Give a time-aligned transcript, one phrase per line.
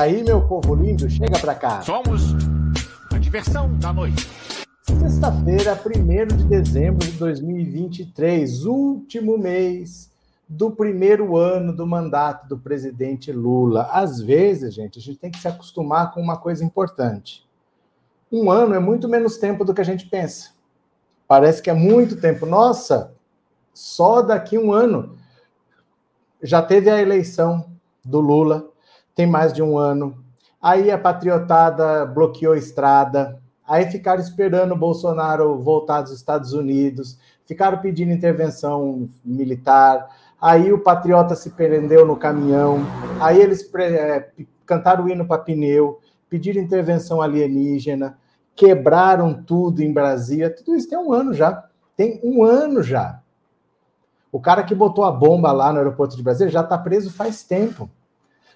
[0.00, 1.82] aí, meu povo lindo, chega pra cá.
[1.82, 2.32] Somos
[3.12, 4.26] a diversão da noite.
[4.82, 10.10] Sexta-feira, 1 de dezembro de 2023, último mês
[10.48, 13.90] do primeiro ano do mandato do presidente Lula.
[13.92, 17.46] Às vezes, gente, a gente tem que se acostumar com uma coisa importante.
[18.32, 20.52] Um ano é muito menos tempo do que a gente pensa.
[21.28, 22.46] Parece que é muito tempo.
[22.46, 23.12] Nossa,
[23.74, 25.18] só daqui um ano
[26.42, 27.66] já teve a eleição
[28.02, 28.69] do Lula,
[29.14, 30.22] tem mais de um ano.
[30.60, 37.18] Aí a patriotada bloqueou a estrada, aí ficaram esperando o Bolsonaro voltar dos Estados Unidos,
[37.46, 40.08] ficaram pedindo intervenção militar,
[40.40, 42.80] aí o patriota se prendeu no caminhão,
[43.20, 44.30] aí eles é,
[44.66, 48.18] cantaram o hino para pneu, pediram intervenção alienígena,
[48.54, 51.64] quebraram tudo em Brasília, tudo isso tem um ano já,
[51.96, 53.20] tem um ano já.
[54.30, 57.42] O cara que botou a bomba lá no aeroporto de Brasília já está preso faz
[57.42, 57.90] tempo.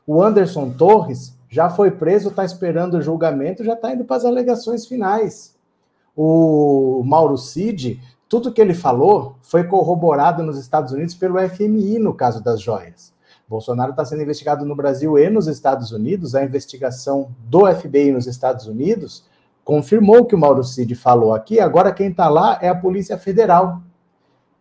[0.06, 4.24] O Anderson Torres já foi preso, está esperando o julgamento, já está indo para as
[4.24, 5.54] alegações finais.
[6.16, 12.12] O Mauro Cid, tudo que ele falou foi corroborado nos Estados Unidos pelo FMI no
[12.12, 13.14] caso das joias.
[13.48, 16.34] Bolsonaro está sendo investigado no Brasil e nos Estados Unidos.
[16.34, 19.24] A investigação do FBI nos Estados Unidos
[19.64, 21.60] confirmou o que o Mauro Cid falou aqui.
[21.60, 23.80] Agora quem está lá é a Polícia Federal.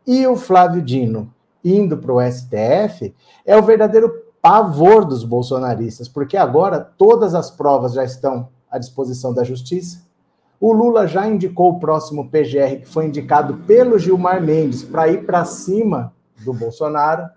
[0.05, 3.13] E o Flávio Dino indo para o STF
[3.45, 9.33] é o verdadeiro pavor dos bolsonaristas, porque agora todas as provas já estão à disposição
[9.33, 10.05] da justiça.
[10.59, 15.25] O Lula já indicou o próximo PGR, que foi indicado pelo Gilmar Mendes, para ir
[15.25, 17.29] para cima do Bolsonaro.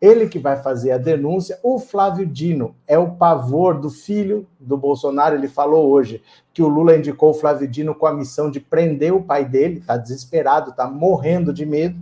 [0.00, 1.58] Ele que vai fazer a denúncia.
[1.60, 5.34] O Flávio Dino é o pavor do filho do Bolsonaro.
[5.34, 6.22] Ele falou hoje
[6.52, 9.78] que o Lula indicou o Flávio Dino com a missão de prender o pai dele.
[9.78, 11.98] Está desesperado, está morrendo de medo.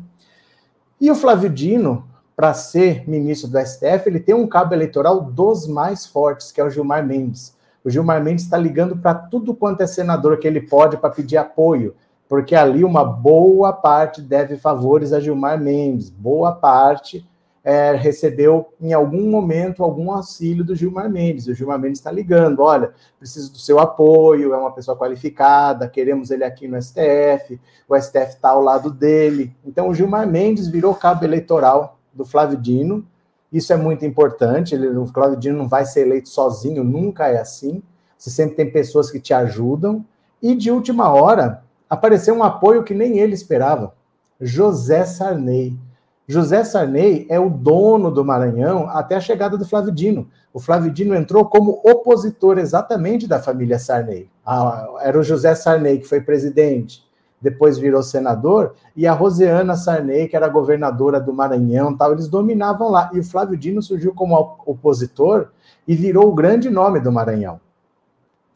[1.01, 2.07] E o Flávio Dino,
[2.43, 6.65] para ser ministro do STF, ele tem um cabo eleitoral dos mais fortes, que é
[6.65, 7.57] o Gilmar Mendes.
[7.85, 11.37] O Gilmar Mendes está ligando para tudo quanto é senador que ele pode para pedir
[11.37, 11.95] apoio,
[12.29, 17.25] porque ali uma boa parte deve favores a Gilmar Mendes, boa parte
[17.63, 21.47] é, recebeu em algum momento algum auxílio do Gilmar Mendes.
[21.47, 26.33] O Gilmar Mendes está ligando: olha, preciso do seu apoio, é uma pessoa qualificada, queremos
[26.33, 29.55] ele aqui no STF, o STF está ao lado dele.
[29.65, 33.07] Então, o Gilmar Mendes virou cabo eleitoral do Flávio Dino.
[33.53, 34.75] Isso é muito importante.
[34.75, 37.83] Ele, o Flávio Dino não vai ser eleito sozinho, nunca é assim.
[38.17, 40.05] Você sempre tem pessoas que te ajudam.
[40.43, 43.95] E de última hora, apareceu um apoio que nem ele esperava.
[44.41, 45.79] José Sarney.
[46.27, 50.29] José Sarney é o dono do Maranhão até a chegada do Flávio Dino.
[50.53, 54.31] O Flávio Dino entrou como opositor exatamente da família Sarney.
[54.45, 57.05] Ah, era o José Sarney que foi presidente,
[57.43, 62.89] depois virou senador, e a Roseana Sarney, que era governadora do Maranhão, tal, eles dominavam
[62.89, 63.11] lá.
[63.13, 65.49] E o Flávio Dino surgiu como opositor
[65.87, 67.61] e virou o grande nome do Maranhão.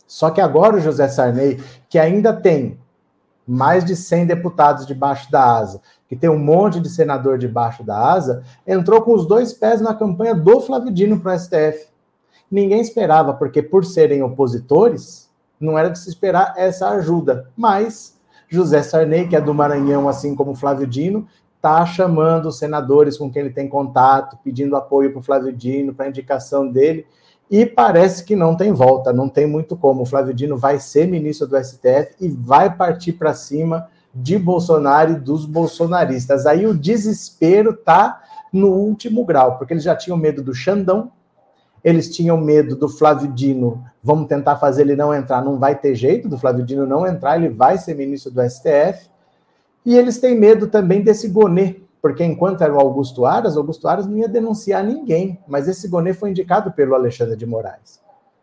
[0.06, 2.78] Só que agora o José Sarney, que ainda tem
[3.46, 8.12] mais de 100 deputados debaixo da asa, que tem um monte de senador debaixo da
[8.12, 11.88] asa, entrou com os dois pés na campanha do Flávio Dino para o STF.
[12.48, 17.50] Ninguém esperava, porque por serem opositores, não era de se esperar essa ajuda.
[17.56, 18.15] Mas
[18.48, 21.26] José Sarney, que é do Maranhão, assim como Flávio Dino,
[21.56, 25.94] está chamando os senadores com quem ele tem contato, pedindo apoio para o Flávio Dino,
[25.94, 27.06] para a indicação dele
[27.50, 30.02] e parece que não tem volta, não tem muito como.
[30.02, 35.12] O Flávio Dino vai ser ministro do STF e vai partir para cima de Bolsonaro
[35.12, 36.46] e dos bolsonaristas.
[36.46, 38.22] Aí o desespero tá
[38.52, 41.12] no último grau, porque eles já tinham medo do Xandão,
[41.86, 45.94] eles tinham medo do Flávio Dino, vamos tentar fazer ele não entrar, não vai ter
[45.94, 49.08] jeito do Flávio Dino não entrar, ele vai ser ministro do STF.
[49.84, 54.04] E eles têm medo também desse Gonê, porque enquanto era o Augusto Aras, Augusto Aras
[54.04, 58.00] não ia denunciar ninguém, mas esse Gonê foi indicado pelo Alexandre de Moraes.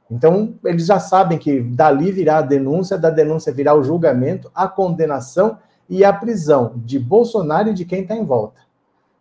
[0.09, 4.69] Então, eles já sabem que dali virá a denúncia, da denúncia virá o julgamento, a
[4.69, 5.57] condenação
[5.89, 8.61] e a prisão de Bolsonaro e de quem está em volta.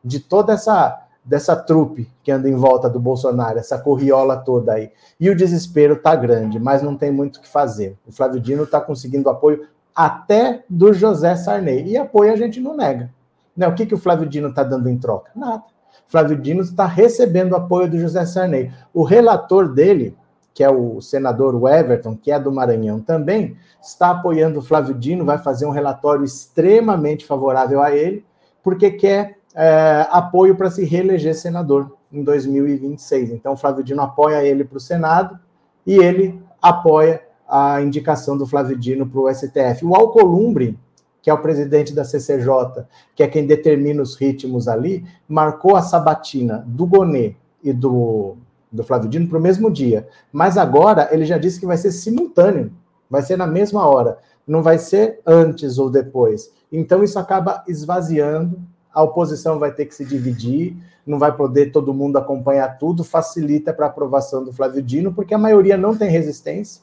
[0.04, 4.90] De toda essa dessa trupe que anda em volta do Bolsonaro, essa corriola toda aí.
[5.20, 7.96] E o desespero está grande, mas não tem muito o que fazer.
[8.06, 11.86] O Flávio Dino está conseguindo apoio até do José Sarney.
[11.86, 13.10] E apoio a gente não nega.
[13.56, 13.68] Né?
[13.68, 15.30] O que, que o Flávio Dino está dando em troca?
[15.34, 15.62] Nada.
[16.08, 18.72] Flávio Dino está recebendo apoio do José Sarney.
[18.92, 20.16] O relator dele,
[20.52, 25.24] que é o senador Everton, que é do Maranhão também, está apoiando o Flávio Dino,
[25.24, 28.24] vai fazer um relatório extremamente favorável a ele,
[28.62, 33.30] porque quer é, apoio para se reeleger senador em 2026.
[33.30, 35.38] Então, Flávio Dino apoia ele para o Senado
[35.86, 39.84] e ele apoia a indicação do Flávio Dino para o STF.
[39.84, 40.78] O Alcolumbre
[41.22, 42.84] que é o presidente da CCJ,
[43.14, 48.36] que é quem determina os ritmos ali, marcou a sabatina do Gonê e do,
[48.70, 50.08] do Flávio Dino para o mesmo dia.
[50.32, 52.72] Mas agora ele já disse que vai ser simultâneo,
[53.08, 56.52] vai ser na mesma hora, não vai ser antes ou depois.
[56.72, 58.60] Então isso acaba esvaziando,
[58.92, 63.72] a oposição vai ter que se dividir, não vai poder todo mundo acompanhar tudo, facilita
[63.72, 66.82] para a aprovação do Flávio Dino, porque a maioria não tem resistência.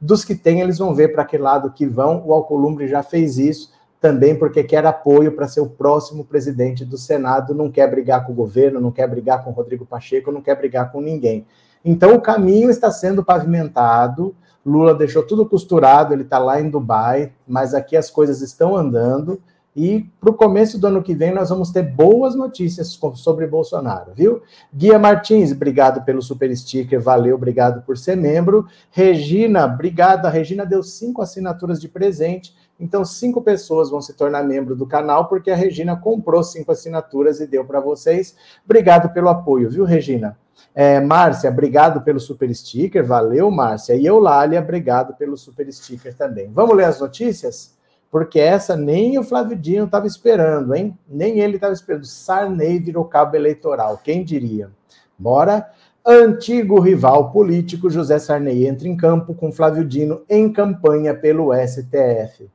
[0.00, 2.22] Dos que tem, eles vão ver para que lado que vão.
[2.26, 3.70] O Alcolumbre já fez isso
[4.00, 8.32] também porque quer apoio para ser o próximo presidente do Senado, não quer brigar com
[8.32, 11.46] o governo, não quer brigar com o Rodrigo Pacheco, não quer brigar com ninguém.
[11.84, 14.34] Então o caminho está sendo pavimentado.
[14.64, 19.40] Lula deixou tudo costurado, ele está lá em Dubai, mas aqui as coisas estão andando.
[19.74, 24.12] E para o começo do ano que vem nós vamos ter boas notícias sobre Bolsonaro,
[24.14, 24.42] viu?
[24.74, 28.66] Guia Martins, obrigado pelo super sticker, valeu, obrigado por ser membro.
[28.90, 30.26] Regina, obrigado.
[30.26, 32.54] A Regina deu cinco assinaturas de presente.
[32.80, 37.38] Então, cinco pessoas vão se tornar membro do canal, porque a Regina comprou cinco assinaturas
[37.38, 38.34] e deu para vocês.
[38.64, 40.36] Obrigado pelo apoio, viu, Regina?
[40.74, 43.94] É, Márcia, obrigado pelo super sticker, valeu, Márcia.
[43.94, 46.50] E Eulália, obrigado pelo super sticker também.
[46.50, 47.78] Vamos ler as notícias?
[48.10, 50.98] Porque essa nem o Flávio Dino estava esperando, hein?
[51.08, 52.04] Nem ele estava esperando.
[52.04, 54.70] Sarney virou cabo eleitoral, quem diria?
[55.18, 55.70] Bora.
[56.04, 62.48] Antigo rival político José Sarney entra em campo com Flávio Dino em campanha pelo STF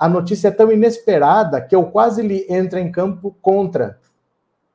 [0.00, 3.98] a notícia é tão inesperada que eu quase li entra em campo contra.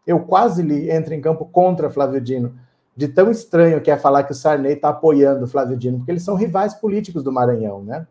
[0.06, 2.54] Eu quase li entra em campo contra Flávio Dino.
[2.96, 6.12] De tão estranho que é falar que o Sarney está apoiando o Flávio Dino, porque
[6.12, 8.06] eles são rivais políticos do Maranhão, né?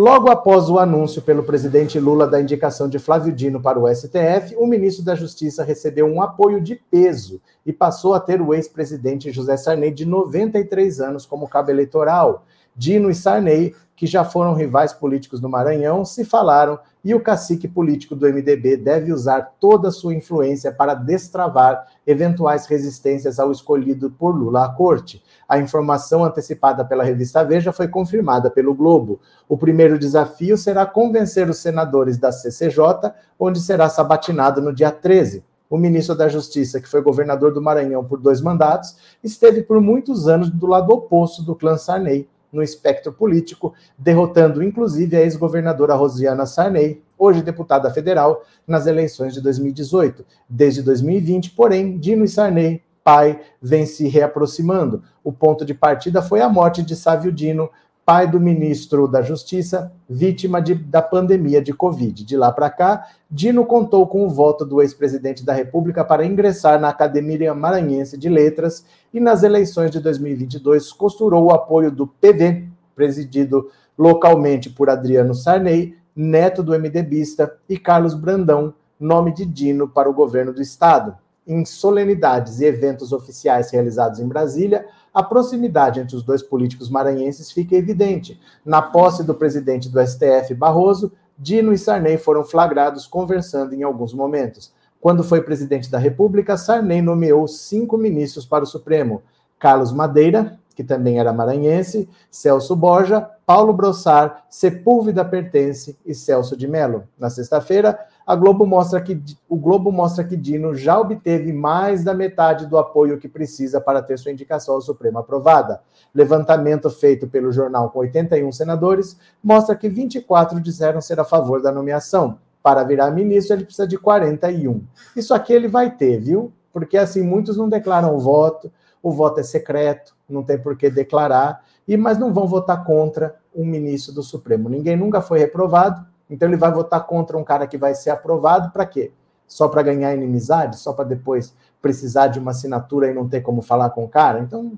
[0.00, 4.56] Logo após o anúncio pelo presidente Lula da indicação de Flávio Dino para o STF,
[4.56, 9.30] o ministro da Justiça recebeu um apoio de peso e passou a ter o ex-presidente
[9.30, 12.46] José Sarney, de 93 anos, como cabo eleitoral.
[12.74, 17.68] Dino e Sarney que já foram rivais políticos no Maranhão, se falaram e o cacique
[17.68, 24.10] político do MDB deve usar toda a sua influência para destravar eventuais resistências ao escolhido
[24.10, 25.22] por Lula à corte.
[25.46, 29.20] A informação antecipada pela revista Veja foi confirmada pelo Globo.
[29.46, 35.44] O primeiro desafio será convencer os senadores da CCJ, onde será sabatinado no dia 13
[35.68, 40.26] o ministro da Justiça, que foi governador do Maranhão por dois mandatos, esteve por muitos
[40.26, 46.46] anos do lado oposto do clã Sarney no espectro político, derrotando inclusive a ex-governadora Rosiana
[46.46, 50.24] Sarney, hoje deputada federal, nas eleições de 2018.
[50.48, 55.02] Desde 2020, porém, Dino e Sarney, pai, vem se reaproximando.
[55.22, 57.70] O ponto de partida foi a morte de Sávio Dino,
[58.04, 62.24] pai do ministro da Justiça, vítima de, da pandemia de Covid.
[62.24, 66.80] De lá para cá, Dino contou com o voto do ex-presidente da República para ingressar
[66.80, 72.66] na Academia Maranhense de Letras e nas eleições de 2022 costurou o apoio do PV,
[72.96, 80.10] presidido localmente por Adriano Sarney, neto do MDBista, e Carlos Brandão, nome de Dino para
[80.10, 81.16] o governo do estado.
[81.46, 87.50] Em solenidades e eventos oficiais realizados em Brasília, a proximidade entre os dois políticos maranhenses
[87.50, 88.40] fica evidente.
[88.64, 94.12] Na posse do presidente do STF, Barroso, Dino e Sarney foram flagrados conversando em alguns
[94.12, 94.72] momentos.
[95.00, 99.22] Quando foi presidente da República, Sarney nomeou cinco ministros para o Supremo:
[99.58, 106.68] Carlos Madeira, que também era maranhense, Celso Borja, Paulo Brossar, Sepúlveda Pertence e Celso de
[106.68, 107.04] Mello.
[107.18, 112.14] Na sexta-feira, a Globo mostra que o Globo mostra que Dino já obteve mais da
[112.14, 115.80] metade do apoio que precisa para ter sua indicação ao Supremo aprovada.
[116.14, 121.72] Levantamento feito pelo jornal com 81 senadores mostra que 24 disseram ser a favor da
[121.72, 122.38] nomeação.
[122.62, 124.84] Para virar ministro, ele precisa de 41.
[125.16, 126.52] Isso aqui ele vai ter, viu?
[126.72, 128.70] Porque assim muitos não declaram o voto,
[129.02, 133.34] o voto é secreto, não tem por que declarar, e mas não vão votar contra
[133.54, 134.68] um ministro do Supremo.
[134.68, 138.70] Ninguém nunca foi reprovado, então ele vai votar contra um cara que vai ser aprovado
[138.70, 139.12] para quê?
[139.46, 140.78] Só para ganhar inimizade?
[140.78, 144.38] Só para depois precisar de uma assinatura e não ter como falar com o cara?
[144.40, 144.72] Então,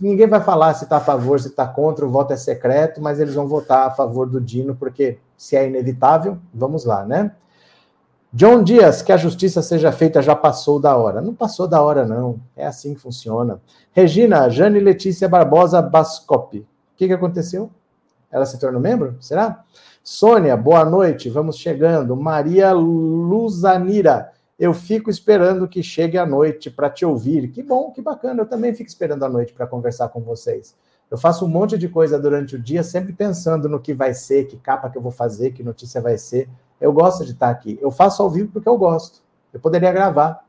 [0.00, 3.18] ninguém vai falar se está a favor, se está contra, o voto é secreto, mas
[3.18, 7.32] eles vão votar a favor do Dino, porque se é inevitável, vamos lá, né?
[8.32, 11.22] John Dias, que a justiça seja feita já passou da hora.
[11.22, 12.38] Não passou da hora, não.
[12.54, 13.62] É assim que funciona.
[13.92, 16.58] Regina, Jane Letícia Barbosa Bascopi.
[16.58, 16.66] O
[16.96, 17.70] que, que aconteceu?
[18.30, 19.16] Ela se tornou membro?
[19.20, 19.64] Será?
[20.08, 22.14] Sônia, boa noite, vamos chegando.
[22.14, 27.48] Maria Luzanira, eu fico esperando que chegue a noite para te ouvir.
[27.50, 30.76] Que bom, que bacana, eu também fico esperando a noite para conversar com vocês.
[31.10, 34.46] Eu faço um monte de coisa durante o dia, sempre pensando no que vai ser,
[34.46, 36.48] que capa que eu vou fazer, que notícia vai ser.
[36.80, 37.76] Eu gosto de estar aqui.
[37.82, 39.24] Eu faço ao vivo porque eu gosto.
[39.52, 40.44] Eu poderia gravar,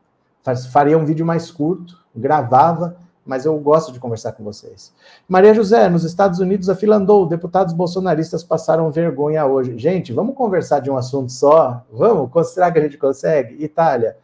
[0.71, 2.95] faria um vídeo mais curto, gravava
[3.27, 4.93] mas eu gosto de conversar com vocês.
[5.27, 9.77] Maria José, nos Estados Unidos a fila andou, deputados bolsonaristas passaram vergonha hoje.
[9.77, 11.85] Gente, vamos conversar de um assunto só?
[11.91, 12.31] Vamos?
[12.49, 13.63] Será que a gente consegue?
[13.63, 14.17] Itália.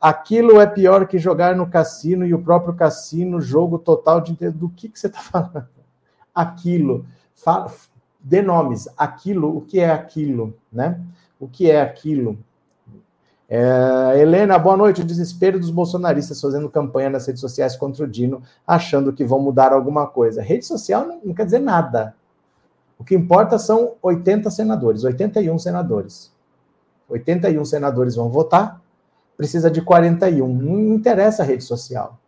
[0.00, 4.32] Aquilo é pior que jogar no cassino e o próprio cassino, jogo total de.
[4.50, 5.66] Do que, que você está falando?
[6.34, 7.06] Aquilo.
[7.34, 7.70] Fala,
[8.20, 8.88] dê nomes.
[8.96, 10.54] Aquilo, o que é aquilo?
[10.72, 11.00] Né?
[11.38, 12.38] O que é aquilo?
[13.48, 15.02] É, Helena, boa noite.
[15.02, 19.40] O desespero dos bolsonaristas fazendo campanha nas redes sociais contra o Dino, achando que vão
[19.40, 20.42] mudar alguma coisa.
[20.42, 22.14] Rede social não, não quer dizer nada.
[22.98, 26.32] O que importa são 80 senadores, 81 senadores.
[27.08, 28.80] 81 senadores vão votar
[29.36, 30.48] precisa de 41.
[30.48, 32.18] Não interessa a rede social.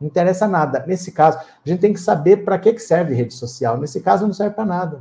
[0.00, 0.84] Não interessa nada.
[0.86, 3.78] Nesse caso, a gente tem que saber para que serve rede social.
[3.78, 5.00] Nesse caso, não serve para nada.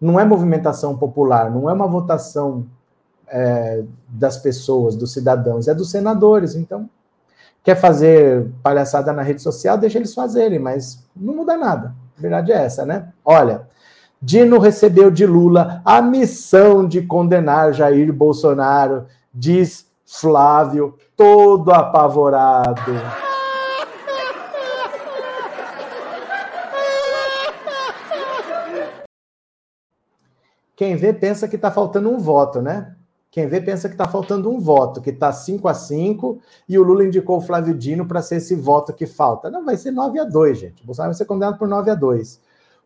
[0.00, 2.66] Não é movimentação popular, não é uma votação
[3.30, 6.54] é, das pessoas, dos cidadãos, é dos senadores.
[6.54, 6.88] Então,
[7.62, 11.94] quer fazer palhaçada na rede social, deixa eles fazerem, mas não muda nada.
[12.16, 13.12] A verdade é essa, né?
[13.24, 13.68] Olha,
[14.20, 22.92] Dino recebeu de Lula a missão de condenar Jair Bolsonaro, diz Flávio, todo apavorado.
[30.74, 32.94] Quem vê pensa que está faltando um voto, né?
[33.38, 36.82] Quem vê pensa que está faltando um voto, que está 5 a 5 e o
[36.82, 39.48] Lula indicou o Flávio Dino para ser esse voto que falta.
[39.48, 40.82] Não, vai ser 9 a 2, gente.
[40.82, 42.40] O Bolsonaro vai ser condenado por 9 a 2.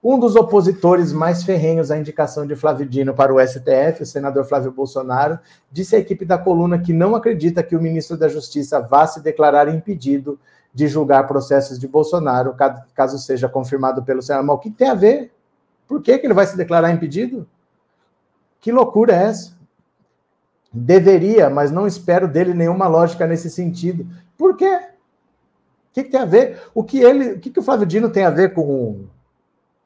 [0.04, 4.44] Um dos opositores mais ferrenhos à indicação de Flávio Dino para o STF, o senador
[4.44, 5.38] Flávio Bolsonaro,
[5.70, 9.22] disse à equipe da coluna que não acredita que o ministro da Justiça vá se
[9.22, 10.38] declarar impedido
[10.74, 12.54] de julgar processos de Bolsonaro,
[12.94, 14.44] caso seja confirmado pelo Senado.
[14.44, 15.32] Mas o que tem a ver?
[15.88, 17.48] Por que, que ele vai se declarar impedido?
[18.60, 19.61] Que loucura é essa?
[20.72, 24.06] Deveria, mas não espero dele nenhuma lógica nesse sentido.
[24.38, 24.74] Por quê?
[24.74, 26.62] O que, que tem a ver?
[26.74, 29.06] O que ele, o que, que o Flávio Dino tem a ver com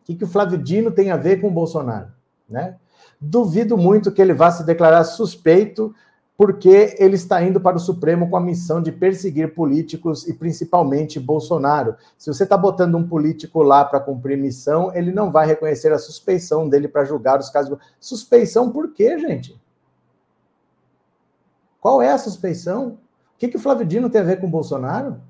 [0.06, 2.06] que, que o Flávio Dino tem a ver com o Bolsonaro?
[2.48, 2.76] Né?
[3.20, 5.92] Duvido muito que ele vá se declarar suspeito,
[6.36, 11.18] porque ele está indo para o Supremo com a missão de perseguir políticos e principalmente
[11.18, 11.96] Bolsonaro.
[12.16, 15.98] Se você está botando um político lá para cumprir missão, ele não vai reconhecer a
[15.98, 17.76] suspeição dele para julgar os casos.
[17.98, 19.58] Suspeição por quê, gente?
[21.86, 22.98] Qual é a suspeição?
[23.34, 25.20] O que, que o Flávio Dino tem a ver com o Bolsonaro?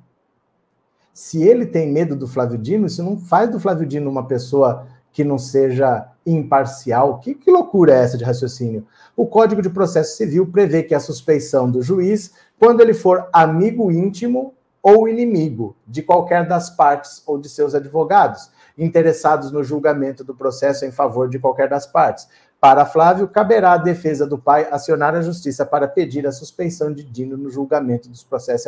[1.12, 4.86] se ele tem medo do Flávio Dino, isso não faz do Flávio Dino uma pessoa
[5.12, 7.18] que não seja imparcial.
[7.20, 8.86] Que, que loucura é essa de raciocínio?
[9.14, 13.92] O Código de Processo Civil prevê que a suspeição do juiz, quando ele for amigo
[13.92, 20.34] íntimo ou inimigo de qualquer das partes ou de seus advogados, interessados no julgamento do
[20.34, 22.28] processo em favor de qualquer das partes.
[22.66, 27.04] Para Flávio, caberá à defesa do pai acionar a justiça para pedir a suspensão de
[27.04, 28.66] Dino no julgamento dos processos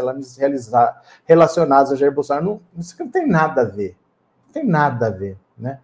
[1.26, 2.47] relacionados a Jair Bolsonaro.
[2.47, 3.97] Não, isso não tem nada a ver.
[4.47, 5.81] Não tem nada a ver, né?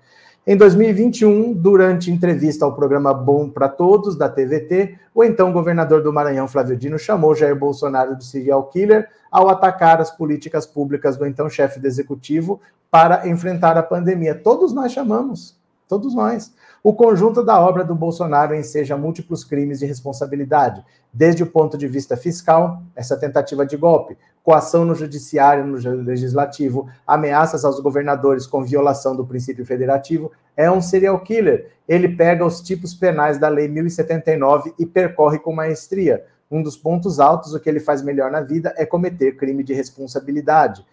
[0.46, 6.12] Em 2021, durante entrevista ao programa Bom para Todos, da TVT, o então governador do
[6.12, 11.26] Maranhão, Flávio Dino, chamou Jair Bolsonaro de serial killer ao atacar as políticas públicas do
[11.26, 12.60] então chefe do executivo
[12.92, 14.36] para enfrentar a pandemia.
[14.36, 16.54] Todos nós chamamos, todos nós
[16.84, 21.88] o conjunto da obra do Bolsonaro enseja múltiplos crimes de responsabilidade, desde o ponto de
[21.88, 28.62] vista fiscal, essa tentativa de golpe, coação no judiciário, no legislativo, ameaças aos governadores com
[28.62, 31.70] violação do princípio federativo, é um serial killer.
[31.88, 36.22] Ele pega os tipos penais da Lei 1079 e percorre com maestria.
[36.50, 39.72] Um dos pontos altos, o que ele faz melhor na vida é cometer crime de
[39.72, 40.84] responsabilidade.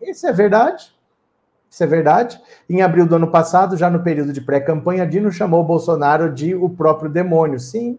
[0.00, 0.94] Isso é verdade?
[1.74, 2.40] Isso é verdade.
[2.70, 6.70] Em abril do ano passado, já no período de pré-campanha, Dino chamou Bolsonaro de o
[6.70, 7.58] próprio demônio.
[7.58, 7.98] Sim,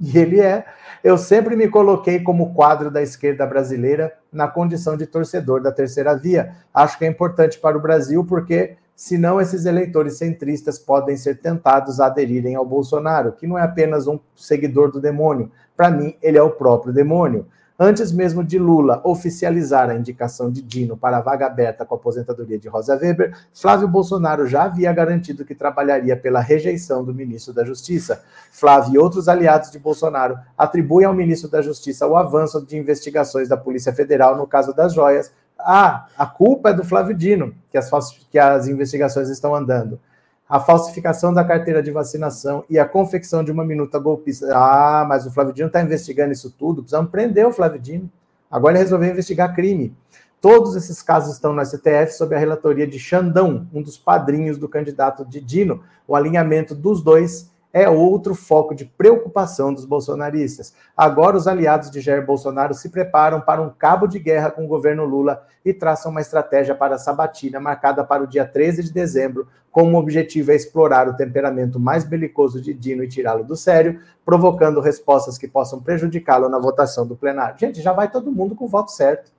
[0.00, 0.64] e ele é.
[1.02, 6.16] Eu sempre me coloquei como quadro da esquerda brasileira na condição de torcedor da terceira
[6.16, 6.54] via.
[6.72, 12.00] Acho que é importante para o Brasil, porque senão esses eleitores centristas podem ser tentados
[12.00, 15.52] a aderirem ao Bolsonaro, que não é apenas um seguidor do demônio.
[15.76, 17.46] Para mim, ele é o próprio demônio.
[17.76, 21.98] Antes mesmo de Lula oficializar a indicação de Dino para a vaga aberta com a
[21.98, 27.52] aposentadoria de Rosa Weber, Flávio Bolsonaro já havia garantido que trabalharia pela rejeição do ministro
[27.52, 28.22] da Justiça.
[28.52, 33.48] Flávio e outros aliados de Bolsonaro atribuem ao ministro da Justiça o avanço de investigações
[33.48, 35.32] da Polícia Federal no caso das joias.
[35.58, 37.90] Ah, a culpa é do Flávio Dino, que as,
[38.30, 39.98] que as investigações estão andando
[40.48, 44.46] a falsificação da carteira de vacinação e a confecção de uma minuta golpista.
[44.52, 48.10] Ah, mas o Flávio Dino está investigando isso tudo, precisamos prender o Flávio Dino.
[48.50, 49.96] Agora ele resolveu investigar crime.
[50.40, 54.68] Todos esses casos estão no STF sob a relatoria de Xandão, um dos padrinhos do
[54.68, 55.82] candidato de Dino.
[56.06, 60.72] O alinhamento dos dois é outro foco de preocupação dos bolsonaristas.
[60.96, 64.68] Agora, os aliados de Jair Bolsonaro se preparam para um cabo de guerra com o
[64.68, 68.92] governo Lula e traçam uma estratégia para a sabatina marcada para o dia 13 de
[68.92, 73.56] dezembro, com o objetivo é explorar o temperamento mais belicoso de Dino e tirá-lo do
[73.56, 77.58] sério, provocando respostas que possam prejudicá-lo na votação do plenário.
[77.58, 79.32] Gente, já vai todo mundo com o voto certo.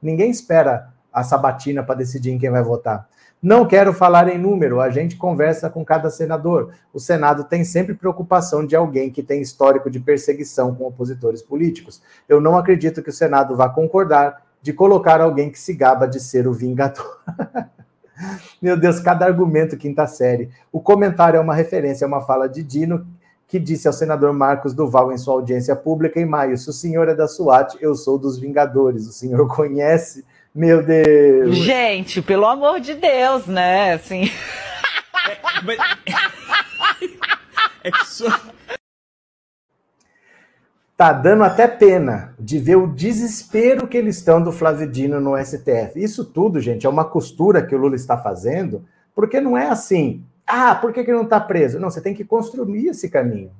[0.00, 3.08] Ninguém espera a sabatina para decidir em quem vai votar.
[3.42, 6.74] Não quero falar em número, a gente conversa com cada senador.
[6.92, 12.02] O Senado tem sempre preocupação de alguém que tem histórico de perseguição com opositores políticos.
[12.28, 16.20] Eu não acredito que o Senado vá concordar de colocar alguém que se gaba de
[16.20, 17.18] ser o vingador.
[18.60, 20.50] Meu Deus, cada argumento quinta série.
[20.70, 23.06] O comentário é uma referência a uma fala de Dino,
[23.48, 27.08] que disse ao senador Marcos Duval em sua audiência pública em maio: Se o senhor
[27.08, 29.06] é da SWAT, eu sou dos Vingadores.
[29.06, 30.24] O senhor conhece
[30.54, 31.56] meu Deus.
[31.56, 33.94] Gente, pelo amor de Deus, né?
[33.94, 34.30] Assim.
[35.28, 35.78] É, mas...
[37.84, 38.28] é que só...
[41.00, 45.34] Tá dando até pena de ver o desespero que eles estão do Flávio Dino no
[45.42, 45.92] STF.
[45.96, 50.22] Isso tudo, gente, é uma costura que o Lula está fazendo, porque não é assim.
[50.46, 51.80] Ah, por que, que não está preso?
[51.80, 53.50] Não, você tem que construir esse caminho.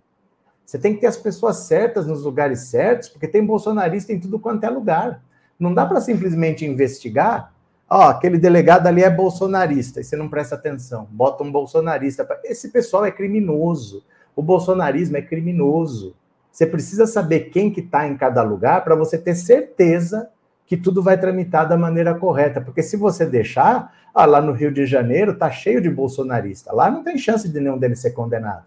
[0.67, 4.39] Você tem que ter as pessoas certas nos lugares certos, porque tem bolsonarista em tudo
[4.39, 5.23] quanto é lugar.
[5.61, 7.53] Não dá para simplesmente investigar.
[7.89, 12.25] Ó, aquele delegado ali é bolsonarista, e você não presta atenção, bota um bolsonarista.
[12.25, 12.41] Pra...
[12.45, 14.03] Esse pessoal é criminoso.
[14.35, 16.17] O bolsonarismo é criminoso.
[16.51, 20.31] Você precisa saber quem que está em cada lugar para você ter certeza
[20.67, 22.61] que tudo vai tramitar da maneira correta.
[22.61, 26.73] Porque se você deixar, ah, lá no Rio de Janeiro tá cheio de bolsonarista.
[26.73, 28.65] Lá não tem chance de nenhum deles ser condenado.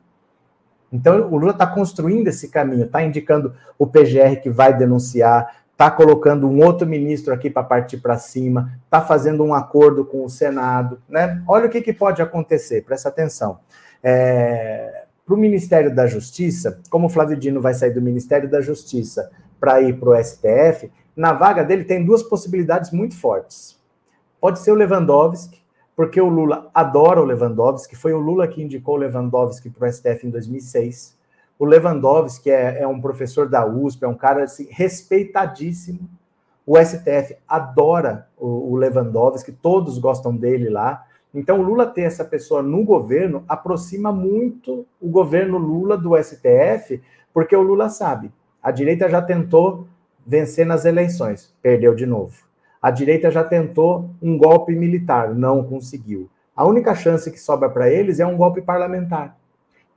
[0.92, 5.92] Então o Lula está construindo esse caminho, está indicando o PGR que vai denunciar, está
[5.92, 10.30] colocando um outro ministro aqui para partir para cima, está fazendo um acordo com o
[10.30, 11.44] Senado, né?
[11.46, 13.60] Olha o que, que pode acontecer, presta atenção.
[14.02, 18.62] É, para o Ministério da Justiça, como o Flávio Dino vai sair do Ministério da
[18.62, 23.78] Justiça para ir para o STF, na vaga dele tem duas possibilidades muito fortes.
[24.40, 25.62] Pode ser o Lewandowski,
[25.98, 29.92] porque o Lula adora o Lewandowski, foi o Lula que indicou o Lewandowski para o
[29.92, 31.18] STF em 2006.
[31.58, 36.10] O Lewandowski é, é um professor da USP, é um cara assim, respeitadíssimo.
[36.66, 41.06] O STF adora o, o Lewandowski, todos gostam dele lá.
[41.34, 47.02] Então, o Lula ter essa pessoa no governo aproxima muito o governo Lula do STF,
[47.34, 48.32] porque o Lula sabe.
[48.62, 49.88] A direita já tentou
[50.26, 52.36] vencer nas eleições, perdeu de novo.
[52.82, 56.30] A direita já tentou um golpe militar, não conseguiu.
[56.56, 59.36] A única chance que sobra para eles é um golpe parlamentar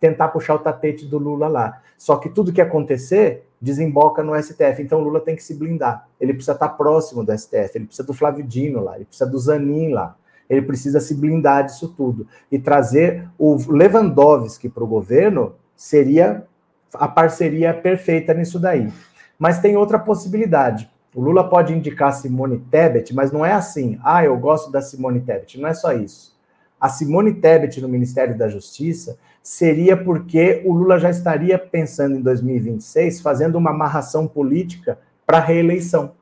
[0.01, 1.81] tentar puxar o tapete do Lula lá.
[1.97, 4.83] Só que tudo que acontecer desemboca no STF.
[4.83, 6.07] Então o Lula tem que se blindar.
[6.21, 9.39] Ele precisa estar próximo do STF, ele precisa do Flávio Dino lá, ele precisa do
[9.39, 10.17] Zanin lá.
[10.49, 12.27] Ele precisa se blindar disso tudo.
[12.53, 16.47] E trazer o Lewandowski para o governo seria
[16.95, 18.93] a parceria perfeita nisso daí.
[19.37, 20.89] Mas tem outra possibilidade.
[21.13, 23.99] O Lula pode indicar Simone Tebet, mas não é assim.
[24.05, 25.61] Ah, eu gosto da Simone Tebet.
[25.61, 26.36] Não é só isso.
[26.81, 32.21] A Simone Tebet no Ministério da Justiça seria porque o Lula já estaria pensando em
[32.23, 36.15] 2026 fazendo uma amarração política para a reeleição.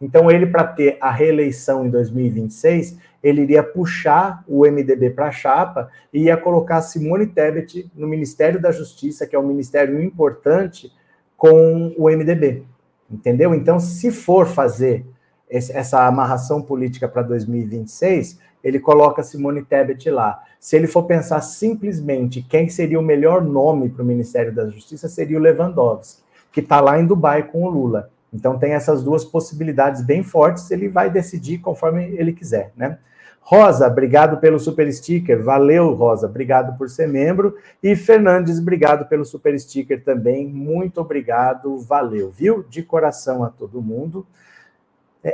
[0.00, 5.32] Então, ele, para ter a reeleição em 2026, ele iria puxar o MDB para a
[5.32, 10.92] chapa e ia colocar Simone Tebet no Ministério da Justiça, que é um ministério importante,
[11.36, 12.64] com o MDB.
[13.10, 13.54] Entendeu?
[13.54, 15.06] Então, se for fazer
[15.48, 20.42] essa amarração política para 2026, ele coloca Simone Tebet lá.
[20.58, 25.08] Se ele for pensar simplesmente quem seria o melhor nome para o Ministério da Justiça,
[25.08, 28.10] seria o Lewandowski, que está lá em Dubai com o Lula.
[28.32, 32.98] Então tem essas duas possibilidades bem fortes, ele vai decidir conforme ele quiser, né?
[33.46, 35.42] Rosa, obrigado pelo super sticker.
[35.42, 36.26] Valeu, Rosa.
[36.26, 37.54] Obrigado por ser membro.
[37.82, 40.48] E Fernandes, obrigado pelo super sticker também.
[40.48, 41.76] Muito obrigado.
[41.76, 42.64] Valeu, viu?
[42.66, 44.26] De coração a todo mundo.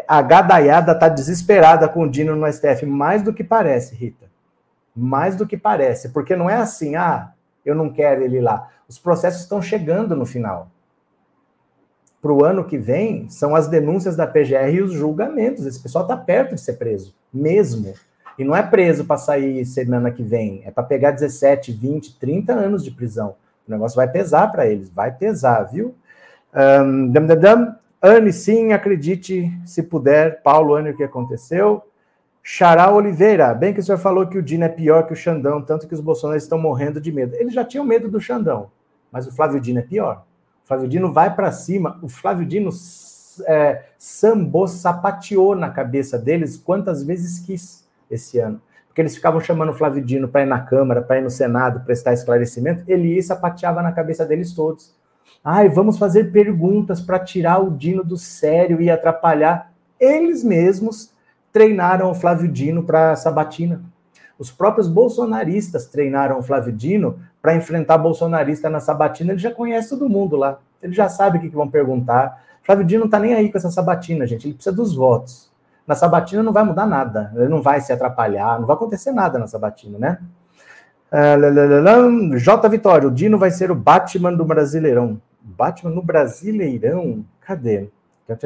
[0.06, 4.26] A gadaiada está desesperada com o Dino no STF, mais do que parece, Rita.
[4.94, 7.32] Mais do que parece, porque não é assim, ah,
[7.64, 8.68] eu não quero ele lá.
[8.88, 10.68] Os processos estão chegando no final.
[12.20, 15.64] Para o ano que vem, são as denúncias da PGR e os julgamentos.
[15.64, 17.94] Esse pessoal está perto de ser preso, mesmo.
[18.38, 22.52] E não é preso para sair semana que vem, é para pegar 17, 20, 30
[22.52, 23.34] anos de prisão.
[23.66, 25.94] O negócio vai pesar para eles, vai pesar, viu?
[26.54, 27.76] Um, dam, dam, dam.
[28.02, 30.42] Anne, sim, acredite, se puder.
[30.42, 31.82] Paulo, Anne, o que aconteceu?
[32.42, 35.60] Xará Oliveira, bem que o senhor falou que o Dino é pior que o Xandão,
[35.60, 37.36] tanto que os bolsonaristas estão morrendo de medo.
[37.36, 38.70] Eles já tinham medo do Xandão,
[39.12, 40.24] mas o Flávio Dino é pior.
[40.64, 42.70] O Flávio Dino vai para cima, o Flávio Dino
[43.46, 48.60] é, sambou, sapateou na cabeça deles quantas vezes quis esse ano.
[48.88, 51.84] porque eles ficavam chamando o Flávio Dino para ir na Câmara, para ir no Senado,
[51.84, 54.94] prestar esclarecimento, ele ia e sapateava na cabeça deles todos.
[55.42, 59.72] Ai, vamos fazer perguntas para tirar o Dino do sério e atrapalhar.
[59.98, 61.12] Eles mesmos
[61.52, 63.82] treinaram o Flávio Dino para sabatina.
[64.38, 69.32] Os próprios bolsonaristas treinaram o Flávio Dino para enfrentar bolsonarista na sabatina.
[69.32, 70.58] Ele já conhece todo mundo lá.
[70.82, 72.42] Ele já sabe o que, que vão perguntar.
[72.62, 74.46] Flávio Dino não está nem aí com essa sabatina, gente.
[74.46, 75.50] Ele precisa dos votos.
[75.86, 77.32] Na sabatina não vai mudar nada.
[77.34, 78.58] Ele não vai se atrapalhar.
[78.58, 80.18] Não vai acontecer nada na sabatina, né?
[81.12, 82.68] Uh, J.
[82.68, 85.20] Vitória, o Dino vai ser o Batman do Brasileirão.
[85.42, 87.24] Batman no Brasileirão?
[87.40, 87.88] Cadê?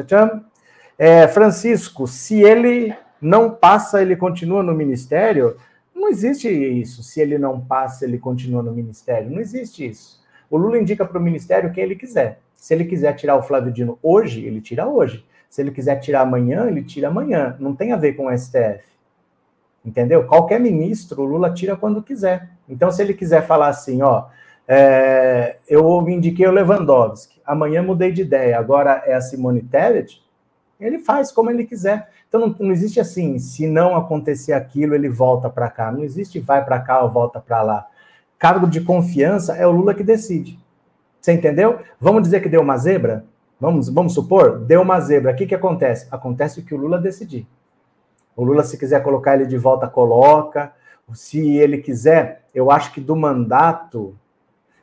[0.05, 0.41] Tchau.
[0.97, 5.57] É, Francisco, se ele não passa, ele continua no ministério?
[5.93, 7.03] Não existe isso.
[7.03, 9.29] Se ele não passa, ele continua no ministério.
[9.29, 10.23] Não existe isso.
[10.49, 12.39] O Lula indica para o ministério quem ele quiser.
[12.53, 15.25] Se ele quiser tirar o Flávio Dino hoje, ele tira hoje.
[15.49, 17.55] Se ele quiser tirar amanhã, ele tira amanhã.
[17.59, 18.94] Não tem a ver com o STF.
[19.85, 20.25] Entendeu?
[20.25, 22.49] Qualquer ministro, o Lula tira quando quiser.
[22.67, 24.25] Então, se ele quiser falar assim, ó,
[24.67, 30.23] é, eu indiquei o Lewandowski, amanhã mudei de ideia, agora é a Simone Tebet,
[30.79, 32.09] ele faz como ele quiser.
[32.27, 35.91] Então não, não existe assim, se não acontecer aquilo, ele volta para cá.
[35.91, 37.87] Não existe vai para cá ou volta para lá.
[38.37, 40.59] Cargo de confiança é o Lula que decide.
[41.21, 41.79] Você entendeu?
[41.99, 43.25] Vamos dizer que deu uma zebra?
[43.59, 44.59] Vamos, vamos supor?
[44.59, 45.31] Deu uma zebra.
[45.31, 46.07] O que, que acontece?
[46.11, 47.47] Acontece o que o Lula decidir.
[48.35, 50.73] O Lula, se quiser colocar ele de volta, coloca.
[51.13, 54.17] Se ele quiser, eu acho que do mandato,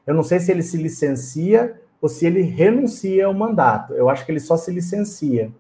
[0.07, 3.95] eu não sei se ele se licencia ou se ele renuncia ao mandato.
[3.95, 5.51] Eu acho que ele só se licencia.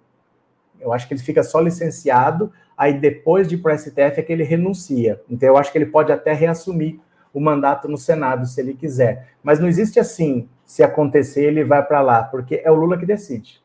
[0.80, 4.22] Eu acho que ele fica só licenciado, aí depois de ir para o STF é
[4.22, 5.22] que ele renuncia.
[5.30, 6.98] Então eu acho que ele pode até reassumir
[7.32, 9.28] o mandato no Senado, se ele quiser.
[9.42, 13.06] Mas não existe assim, se acontecer, ele vai para lá, porque é o Lula que
[13.06, 13.61] decide.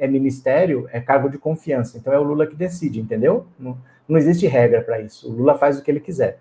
[0.00, 1.96] É ministério, é cargo de confiança.
[1.96, 3.46] Então é o Lula que decide, entendeu?
[3.58, 5.30] Não, não existe regra para isso.
[5.30, 6.40] O Lula faz o que ele quiser.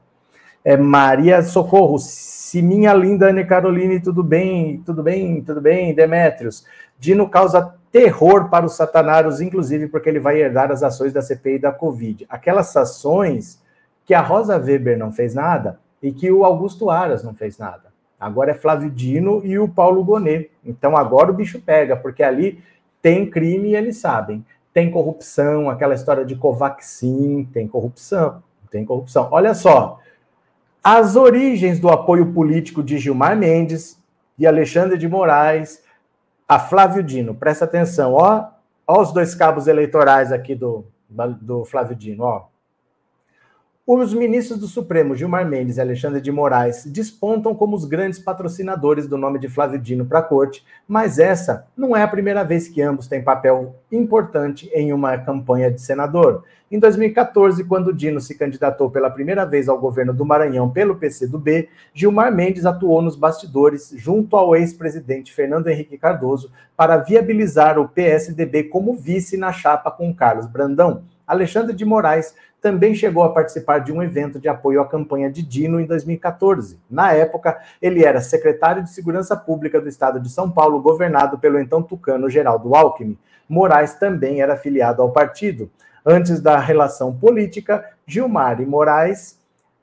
[0.64, 6.66] É Maria Socorro, se minha linda Ana Caroline, tudo bem, tudo bem, tudo bem, Demétrios.
[6.98, 11.60] Dino causa terror para os satanários, inclusive porque ele vai herdar as ações da CPI
[11.60, 12.26] da Covid.
[12.30, 13.62] Aquelas ações
[14.06, 17.90] que a Rosa Weber não fez nada e que o Augusto Aras não fez nada.
[18.20, 20.52] Agora é Flávio Dino e o Paulo Gonet.
[20.66, 22.62] Então agora o bicho pega, porque ali
[23.02, 24.46] tem crime e eles sabem.
[24.74, 29.28] Tem corrupção, aquela história de Covaxin, tem corrupção, tem corrupção.
[29.32, 30.00] Olha só,
[30.84, 34.00] as origens do apoio político de Gilmar Mendes
[34.38, 35.84] e Alexandre de Moraes
[36.48, 37.36] a Flávio Dino.
[37.36, 38.48] Presta atenção, ó,
[38.88, 40.84] ó os dois cabos eleitorais aqui do,
[41.40, 42.49] do Flávio Dino, ó.
[43.92, 49.08] Os ministros do Supremo, Gilmar Mendes e Alexandre de Moraes, despontam como os grandes patrocinadores
[49.08, 52.68] do nome de Flávio Dino para a corte, mas essa não é a primeira vez
[52.68, 56.44] que ambos têm papel importante em uma campanha de senador.
[56.72, 61.68] Em 2014, quando Dino se candidatou pela primeira vez ao governo do Maranhão pelo PCdoB,
[61.92, 68.66] Gilmar Mendes atuou nos bastidores junto ao ex-presidente Fernando Henrique Cardoso para viabilizar o PSDB
[68.66, 71.06] como vice na chapa com Carlos Brandão.
[71.30, 75.42] Alexandre de Moraes também chegou a participar de um evento de apoio à campanha de
[75.42, 76.80] Dino em 2014.
[76.90, 81.60] Na época, ele era secretário de Segurança Pública do Estado de São Paulo, governado pelo
[81.60, 83.18] então tucano Geraldo Alckmin.
[83.48, 85.72] Moraes também era filiado ao partido.
[86.06, 89.40] Antes da relação política, Gilmar e Moraes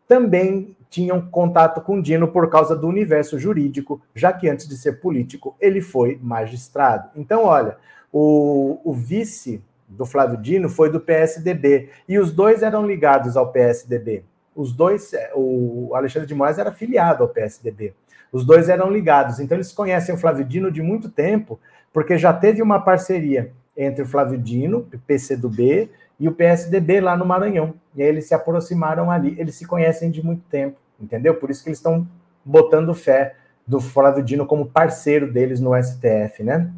[0.06, 5.00] também tinham contato com Dino por causa do universo jurídico, já que antes de ser
[5.00, 7.10] político, ele foi magistrado.
[7.16, 7.76] Então, olha,
[8.12, 9.62] o, o vice
[9.96, 11.90] do Flávio Dino foi do PSDB.
[12.08, 14.24] E os dois eram ligados ao PSDB.
[14.54, 17.94] Os dois, é, o Alexandre de Moraes era filiado ao PSDB.
[18.32, 19.40] Os dois eram ligados.
[19.40, 21.58] Então eles conhecem o Flávio Dino de muito tempo,
[21.92, 27.26] porque já teve uma parceria entre o Flávio Dino, PCdoB, e o PSDB lá no
[27.26, 27.74] Maranhão.
[27.94, 29.38] E aí eles se aproximaram ali.
[29.38, 31.34] Eles se conhecem de muito tempo, entendeu?
[31.34, 32.06] Por isso que eles estão
[32.44, 33.34] botando fé
[33.66, 36.70] do Flávio Dino como parceiro deles no STF, né?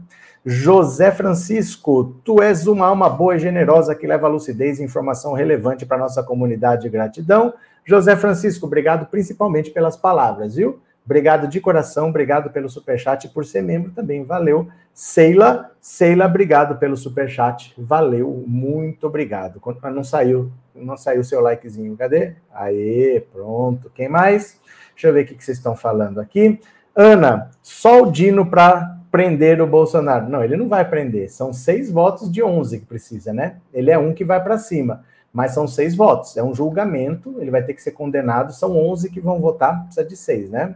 [0.50, 5.84] José Francisco, tu és uma alma boa e generosa que leva lucidez e informação relevante
[5.84, 6.88] para nossa comunidade.
[6.88, 7.52] Gratidão.
[7.84, 10.80] José Francisco, obrigado principalmente pelas palavras, viu?
[11.04, 14.68] Obrigado de coração, obrigado pelo superchat e por ser membro também, valeu.
[14.94, 19.60] Seila, Seila, obrigado pelo superchat, valeu, muito obrigado.
[19.92, 22.36] Não saiu, não saiu seu likezinho, cadê?
[22.54, 23.90] Aê, pronto.
[23.94, 24.58] Quem mais?
[24.94, 26.58] Deixa eu ver o que vocês estão falando aqui.
[26.96, 30.28] Ana, só o Dino para prender o Bolsonaro.
[30.28, 31.30] Não, ele não vai prender.
[31.30, 33.56] São seis votos de onze que precisa, né?
[33.72, 35.04] Ele é um que vai para cima.
[35.32, 36.36] Mas são seis votos.
[36.36, 37.36] É um julgamento.
[37.38, 38.52] Ele vai ter que ser condenado.
[38.52, 39.84] São onze que vão votar.
[39.84, 40.74] Precisa de seis, né?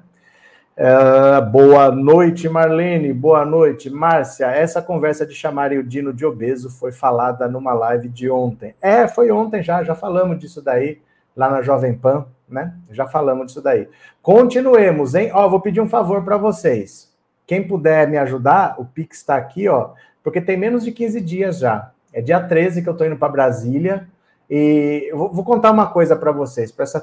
[0.75, 3.13] Uh, boa noite, Marlene.
[3.13, 4.47] Boa noite, Márcia.
[4.47, 8.75] Essa conversa de chamar o Dino de obeso foi falada numa live de ontem.
[8.81, 9.83] É, foi ontem já.
[9.85, 11.01] Já falamos disso daí.
[11.37, 12.75] lá na Jovem Pan, né?
[12.91, 13.89] Já falamos disso daí.
[14.23, 15.31] Continuemos, hein?
[15.35, 17.12] Ó, vou pedir um favor para vocês.
[17.47, 19.91] Quem puder me ajudar, o Pix está aqui, ó,
[20.23, 21.91] porque tem menos de 15 dias já.
[22.13, 24.09] É dia 13 que eu estou indo para Brasília.
[24.49, 26.71] E eu vou, vou contar uma coisa para vocês.
[26.71, 27.03] Presta...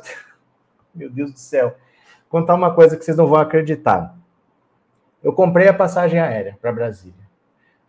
[0.93, 1.75] Meu Deus do céu.
[2.29, 4.15] Contar uma coisa que vocês não vão acreditar.
[5.23, 7.27] Eu comprei a passagem aérea para Brasília.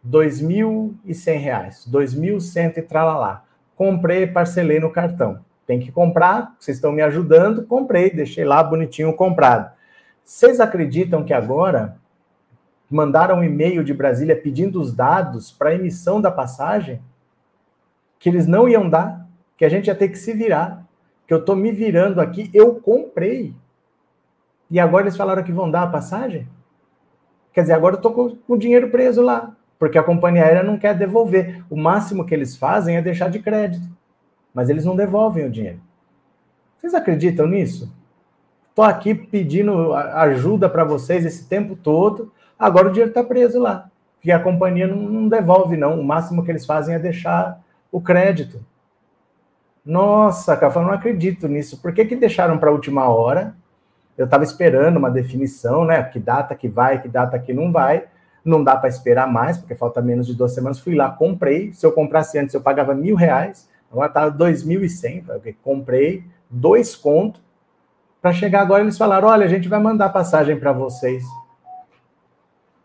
[0.03, 3.45] R$ 2.100, 2.100 e tralalá.
[3.77, 5.45] Comprei, parcelei no cartão.
[5.67, 9.71] Tem que comprar, vocês estão me ajudando, comprei, deixei lá bonitinho comprado.
[10.25, 11.97] Vocês acreditam que agora
[12.91, 17.01] mandaram um e-mail de Brasília pedindo os dados para emissão da passagem?
[18.19, 20.85] Que eles não iam dar, que a gente ia ter que se virar,
[21.27, 23.55] que eu estou me virando aqui, eu comprei.
[24.71, 26.49] E agora eles falaram que vão dar a passagem?
[27.53, 30.79] Quer dizer, agora eu estou com o dinheiro preso lá, porque a companhia aérea não
[30.79, 31.65] quer devolver.
[31.71, 33.87] O máximo que eles fazem é deixar de crédito,
[34.53, 35.81] mas eles não devolvem o dinheiro.
[36.77, 37.95] Vocês acreditam nisso?
[38.71, 43.91] Estou aqui pedindo ajuda para vocês esse tempo todo, agora o dinheiro está preso lá,
[44.17, 45.99] porque a companhia não, não devolve, não.
[45.99, 48.65] O máximo que eles fazem é deixar o crédito.
[49.85, 51.81] Nossa, cara, eu não acredito nisso.
[51.81, 53.55] Por que, que deixaram para a última hora?
[54.17, 56.03] Eu estava esperando uma definição, né?
[56.03, 58.05] Que data que vai, que data que não vai.
[58.45, 60.79] Não dá para esperar mais, porque falta menos de duas semanas.
[60.79, 61.73] Fui lá, comprei.
[61.73, 63.69] Se eu comprasse antes, eu pagava mil reais.
[63.91, 65.25] Agora está dois mil e cem.
[65.63, 67.43] Comprei dois contos.
[68.21, 71.25] Para chegar agora, eles falaram: olha, a gente vai mandar passagem para vocês.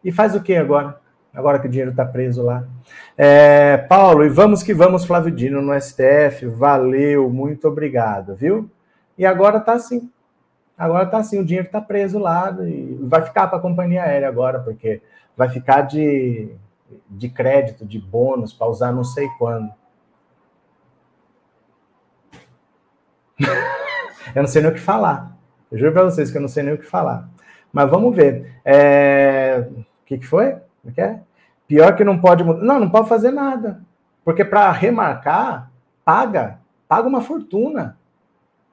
[0.06, 1.02] E faz o que agora?
[1.34, 2.64] Agora que o dinheiro está preso lá.
[3.18, 6.46] É, Paulo, e vamos que vamos, Flávio Dino, no STF.
[6.46, 8.70] Valeu, muito obrigado, viu?
[9.18, 10.12] E agora está assim.
[10.78, 14.28] Agora tá assim, o dinheiro está preso lá e vai ficar para a companhia aérea
[14.28, 15.02] agora, porque
[15.36, 16.52] vai ficar de,
[17.10, 19.74] de crédito, de bônus, para usar não sei quando.
[24.36, 25.36] eu não sei nem o que falar.
[25.72, 27.28] Eu juro para vocês que eu não sei nem o que falar.
[27.74, 28.54] Mas vamos ver.
[28.64, 29.68] É...
[30.06, 30.56] O que, que foi?
[30.84, 31.20] O que é?
[31.68, 32.64] Pior que não pode mudar.
[32.64, 33.82] Não, não pode fazer nada.
[34.24, 35.72] Porque para remarcar,
[36.06, 36.60] paga.
[36.88, 37.98] Paga uma fortuna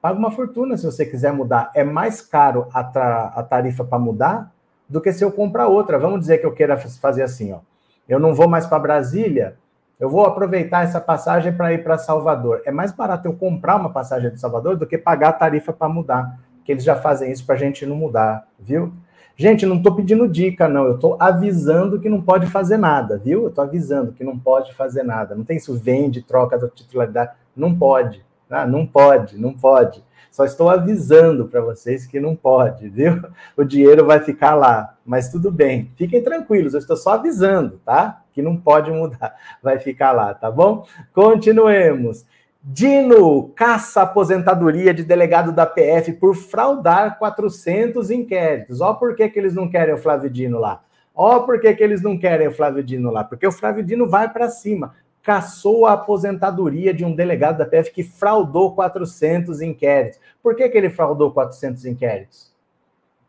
[0.03, 1.71] paga uma fortuna se você quiser mudar.
[1.73, 4.51] É mais caro a, ta a tarifa para mudar
[4.89, 5.97] do que se eu comprar outra.
[5.97, 7.59] Vamos dizer que eu queira fazer assim, ó.
[8.07, 9.55] Eu não vou mais para Brasília,
[9.97, 12.61] eu vou aproveitar essa passagem para ir para Salvador.
[12.65, 15.87] É mais barato eu comprar uma passagem de Salvador do que pagar a tarifa para
[15.87, 18.91] mudar, que eles já fazem isso para a gente não mudar, viu?
[19.35, 20.85] Gente, não estou pedindo dica, não.
[20.85, 23.43] Eu estou avisando que não pode fazer nada, viu?
[23.43, 25.33] Eu estou avisando que não pode fazer nada.
[25.33, 27.31] Não tem isso, vende, troca da titularidade.
[27.55, 28.23] Não pode.
[28.49, 30.03] Ah, não pode, não pode.
[30.29, 33.21] Só estou avisando para vocês que não pode, viu?
[33.57, 35.91] O dinheiro vai ficar lá, mas tudo bem.
[35.95, 38.23] Fiquem tranquilos, eu estou só avisando, tá?
[38.33, 40.85] Que não pode mudar, vai ficar lá, tá bom?
[41.13, 42.25] Continuemos.
[42.63, 48.79] Dino caça aposentadoria de delegado da PF por fraudar 400 inquéritos.
[48.79, 50.81] Ó, por que, que eles não querem o Flávio Dino lá?
[51.13, 53.23] Ó, por que, que eles não querem o Flávio Dino lá?
[53.23, 57.91] Porque o Flávio Dino vai para cima caçou a aposentadoria de um delegado da PF
[57.91, 60.19] que fraudou 400 inquéritos.
[60.43, 62.52] Por que, que ele fraudou 400 inquéritos?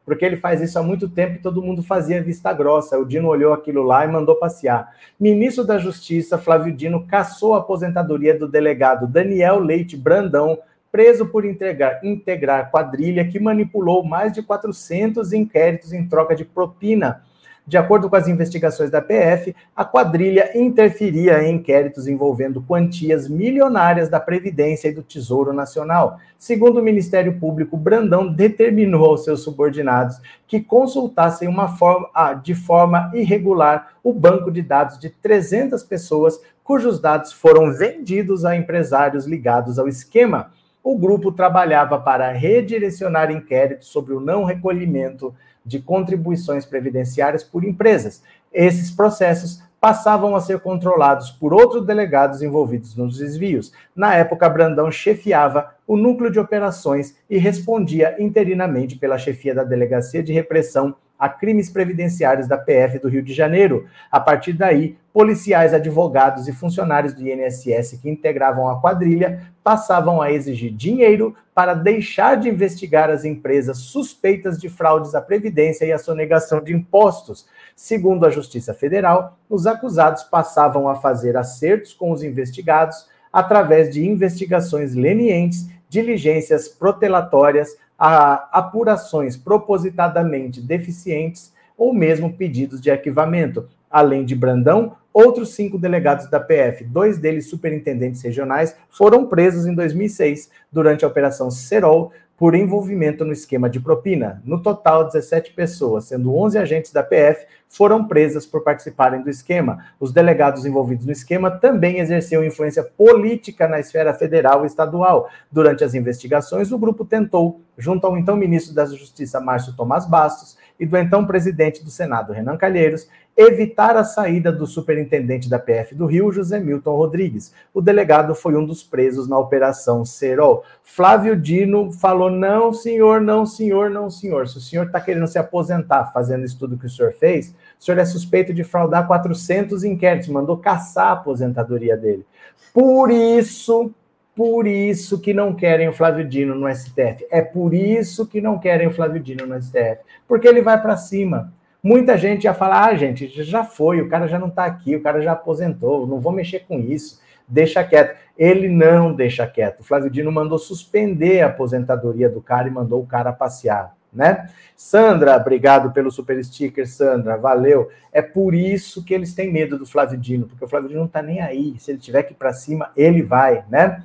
[0.04, 2.98] Porque ele faz isso há muito tempo e todo mundo fazia vista grossa.
[2.98, 4.94] O Dino olhou aquilo lá e mandou passear.
[5.18, 10.58] Ministro da Justiça, Flávio Dino, caçou a aposentadoria do delegado Daniel Leite Brandão,
[10.92, 17.22] preso por integrar, integrar quadrilha que manipulou mais de 400 inquéritos em troca de propina
[17.66, 24.08] de acordo com as investigações da PF, a quadrilha interferia em inquéritos envolvendo quantias milionárias
[24.10, 26.18] da Previdência e do Tesouro Nacional.
[26.38, 31.48] Segundo o Ministério Público, Brandão determinou aos seus subordinados que consultassem
[31.78, 37.72] forma, ah, de forma irregular o banco de dados de 300 pessoas cujos dados foram
[37.72, 40.50] vendidos a empresários ligados ao esquema.
[40.82, 48.22] O grupo trabalhava para redirecionar inquéritos sobre o não recolhimento de contribuições previdenciárias por empresas.
[48.52, 53.70] Esses processos passavam a ser controlados por outros delegados envolvidos nos desvios.
[53.94, 60.22] Na época, Brandão chefiava o núcleo de operações e respondia interinamente pela chefia da Delegacia
[60.22, 63.86] de Repressão a crimes previdenciários da PF do Rio de Janeiro.
[64.12, 70.30] A partir daí, policiais, advogados e funcionários do INSS que integravam a quadrilha passavam a
[70.30, 75.98] exigir dinheiro para deixar de investigar as empresas suspeitas de fraudes à Previdência e à
[75.98, 77.46] sonegação de impostos.
[77.74, 84.06] Segundo a Justiça Federal, os acusados passavam a fazer acertos com os investigados através de
[84.06, 93.68] investigações lenientes, diligências protelatórias, a apurações propositadamente deficientes ou mesmo pedidos de arquivamento.
[93.88, 99.72] Além de Brandão, Outros cinco delegados da PF, dois deles superintendentes regionais, foram presos em
[99.72, 104.42] 2006 durante a Operação Serol por envolvimento no esquema de propina.
[104.44, 109.84] No total, 17 pessoas, sendo 11 agentes da PF, foram presas por participarem do esquema.
[109.98, 115.28] Os delegados envolvidos no esquema também exerciam influência política na esfera federal e estadual.
[115.50, 120.56] Durante as investigações, o grupo tentou, junto ao então ministro da Justiça, Márcio Tomás Bastos,
[120.78, 125.94] e do então presidente do Senado, Renan Calheiros, evitar a saída do superintendente da PF
[125.94, 127.52] do Rio, José Milton Rodrigues.
[127.72, 130.64] O delegado foi um dos presos na Operação Serol.
[130.82, 134.48] Flávio Dino falou: não, senhor, não, senhor, não, senhor.
[134.48, 137.84] Se o senhor está querendo se aposentar fazendo isso tudo que o senhor fez, o
[137.84, 142.24] senhor é suspeito de fraudar 400 inquéritos, mandou caçar a aposentadoria dele.
[142.72, 143.92] Por isso,
[144.34, 147.26] por isso que não querem o Flávio Dino no STF.
[147.30, 149.98] É por isso que não querem o Flávio Dino no STF.
[150.26, 151.52] Porque ele vai para cima.
[151.84, 155.02] Muita gente ia falar: ah, gente, já foi, o cara já não está aqui, o
[155.02, 158.16] cara já aposentou, não vou mexer com isso, deixa quieto.
[158.38, 159.80] Ele não deixa quieto.
[159.80, 163.94] O Flávio Dino mandou suspender a aposentadoria do cara e mandou o cara passear.
[164.10, 164.48] Né?
[164.76, 167.90] Sandra, obrigado pelo super sticker, Sandra, valeu.
[168.12, 171.08] É por isso que eles têm medo do Flávio Dino, porque o Flávio Dino não
[171.08, 171.74] tá nem aí.
[171.78, 174.02] Se ele tiver que ir para cima, ele vai, né?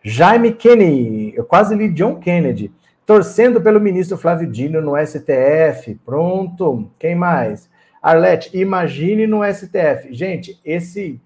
[0.00, 2.70] Jaime Kennedy, eu quase li John Kennedy
[3.08, 5.94] torcendo pelo ministro Flávio Dino no STF.
[6.04, 6.90] Pronto.
[6.98, 7.70] Quem mais?
[8.02, 10.12] Arlete, imagine no STF.
[10.12, 11.18] Gente, esse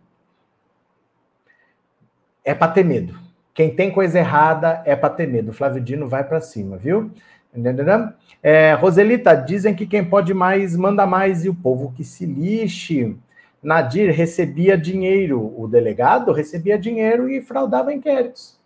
[2.44, 3.18] é para ter medo.
[3.52, 5.52] Quem tem coisa errada é para ter medo.
[5.52, 7.10] Flávio Dino vai para cima, viu?
[8.40, 13.16] É, Roselita, dizem que quem pode mais manda mais e o povo que se lixe.
[13.60, 18.56] Nadir recebia dinheiro, o delegado recebia dinheiro e fraudava inquéritos.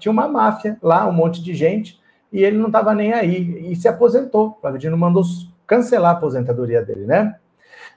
[0.00, 1.97] Tinha uma máfia lá, um monte de gente
[2.32, 4.48] e ele não estava nem aí e se aposentou.
[4.50, 5.22] O Flávio Dino mandou
[5.66, 7.36] cancelar a aposentadoria dele, né?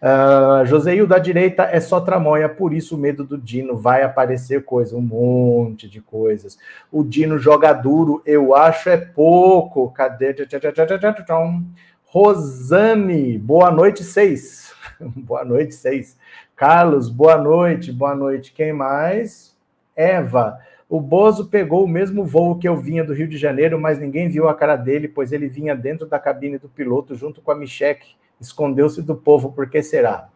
[0.01, 4.97] Uh, da direita é só tramóia, por isso o medo do Dino vai aparecer coisa,
[4.97, 6.57] um monte de coisas.
[6.91, 9.91] O Dino joga duro, eu acho é pouco.
[9.91, 10.33] Cadê?
[12.03, 14.73] Rosane, boa noite, seis.
[14.99, 16.17] boa noite, seis.
[16.55, 18.51] Carlos, boa noite, boa noite.
[18.53, 19.55] Quem mais?
[19.95, 20.57] Eva,
[20.91, 24.27] o Bozo pegou o mesmo voo que eu vinha do Rio de Janeiro, mas ninguém
[24.27, 27.55] viu a cara dele, pois ele vinha dentro da cabine do piloto junto com a
[27.55, 28.17] Micheque.
[28.41, 30.27] Escondeu-se do povo, por que será?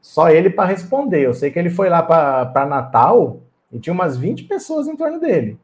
[0.00, 1.26] Só ele para responder.
[1.26, 3.40] Eu sei que ele foi lá para Natal
[3.72, 5.58] e tinha umas 20 pessoas em torno dele.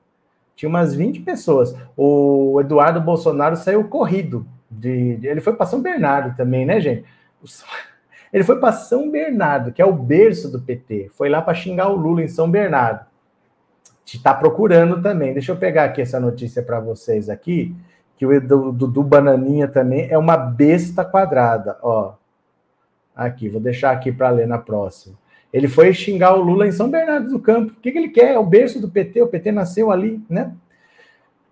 [0.57, 1.73] Tinha umas 20 pessoas.
[1.97, 4.45] O Eduardo Bolsonaro saiu corrido.
[4.69, 7.05] De, ele foi para São Bernardo também, né, gente?
[8.31, 11.09] Ele foi para São Bernardo, que é o berço do PT.
[11.15, 13.08] Foi lá para xingar o Lula em São Bernardo
[14.17, 15.33] está procurando também.
[15.33, 17.75] Deixa eu pegar aqui essa notícia para vocês aqui,
[18.17, 22.15] que o Dudu Bananinha também é uma besta quadrada, ó.
[23.15, 25.17] Aqui, vou deixar aqui para ler na próxima.
[25.53, 27.73] Ele foi xingar o Lula em São Bernardo do Campo.
[27.73, 28.35] O que, que ele quer?
[28.35, 30.53] É o berço do PT, o PT nasceu ali, né?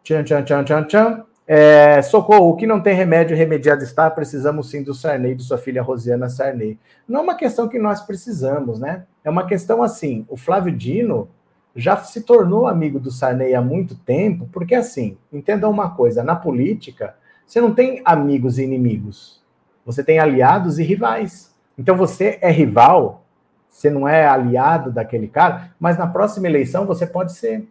[0.05, 1.25] Tchan, tchan, tchan, tchan, tchan.
[1.49, 5.57] É, socorro, o que não tem remédio remediado está, precisamos sim do Sarney, de sua
[5.57, 6.79] filha Rosiana Sarney.
[7.07, 9.05] Não é uma questão que nós precisamos, né?
[9.23, 11.29] É uma questão assim, o Flávio Dino,
[11.77, 16.35] já se tornou amigo do Sarney há muito tempo, porque assim, entenda uma coisa, na
[16.35, 17.15] política,
[17.47, 19.43] você não tem amigos e inimigos.
[19.85, 21.55] Você tem aliados e rivais.
[21.79, 23.25] Então você é rival,
[23.69, 27.69] você não é aliado daquele cara, mas na próxima eleição você pode ser.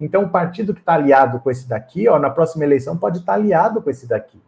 [0.00, 3.32] Então o partido que está aliado com esse daqui, ó, na próxima eleição pode estar
[3.32, 4.40] tá aliado com esse daqui.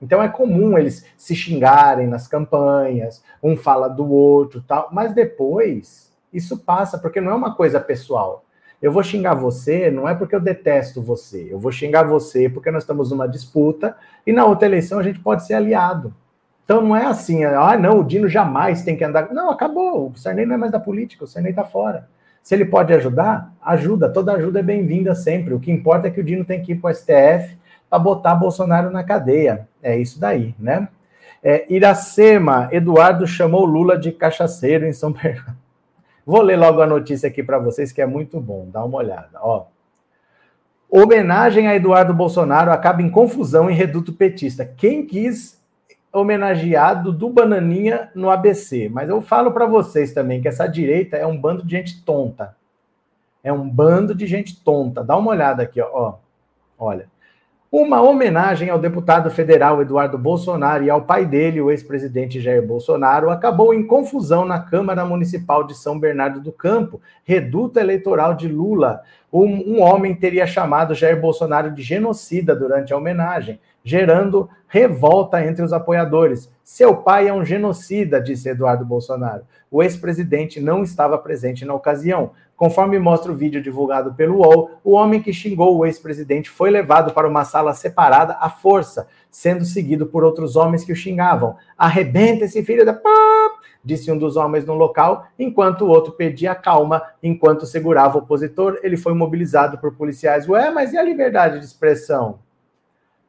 [0.00, 6.09] Então é comum eles se xingarem nas campanhas, um fala do outro, tal, mas depois
[6.32, 8.44] isso passa, porque não é uma coisa pessoal.
[8.80, 11.48] Eu vou xingar você, não é porque eu detesto você.
[11.50, 15.18] Eu vou xingar você porque nós estamos numa disputa e na outra eleição a gente
[15.18, 16.14] pode ser aliado.
[16.64, 19.32] Então não é assim, ah, não, o Dino jamais tem que andar.
[19.34, 20.08] Não, acabou.
[20.08, 22.08] O Sarney não é mais da política, o Sarney está fora.
[22.42, 24.08] Se ele pode ajudar, ajuda.
[24.08, 25.52] Toda ajuda é bem-vinda sempre.
[25.52, 27.58] O que importa é que o Dino tem que ir para o STF
[27.88, 29.68] para botar Bolsonaro na cadeia.
[29.82, 30.88] É isso daí, né?
[31.42, 35.59] É, Iracema, Eduardo chamou Lula de cachaceiro em São Bernardo.
[36.24, 38.68] Vou ler logo a notícia aqui para vocês, que é muito bom.
[38.70, 39.38] Dá uma olhada.
[39.40, 39.66] Ó.
[40.90, 44.64] Homenagem a Eduardo Bolsonaro acaba em confusão em reduto petista.
[44.64, 45.60] Quem quis
[46.12, 48.88] homenageado do Bananinha no ABC?
[48.88, 52.56] Mas eu falo para vocês também que essa direita é um bando de gente tonta.
[53.42, 55.02] É um bando de gente tonta.
[55.04, 56.14] Dá uma olhada aqui, ó.
[56.78, 57.08] Olha.
[57.72, 63.30] Uma homenagem ao deputado federal Eduardo Bolsonaro e ao pai dele, o ex-presidente Jair Bolsonaro,
[63.30, 69.02] acabou em confusão na Câmara Municipal de São Bernardo do Campo, reduto eleitoral de Lula.
[69.32, 75.62] Um, um homem teria chamado Jair Bolsonaro de genocida durante a homenagem, gerando revolta entre
[75.64, 76.50] os apoiadores.
[76.64, 79.44] Seu pai é um genocida, disse Eduardo Bolsonaro.
[79.70, 82.32] O ex-presidente não estava presente na ocasião.
[82.60, 87.14] Conforme mostra o vídeo divulgado pelo UOL, o homem que xingou o ex-presidente foi levado
[87.14, 91.56] para uma sala separada à força, sendo seguido por outros homens que o xingavam.
[91.78, 92.92] Arrebenta esse filho da
[93.82, 98.78] disse um dos homens no local, enquanto o outro pedia calma, enquanto segurava o opositor,
[98.82, 100.46] ele foi mobilizado por policiais.
[100.46, 102.40] Ué, mas e a liberdade de expressão?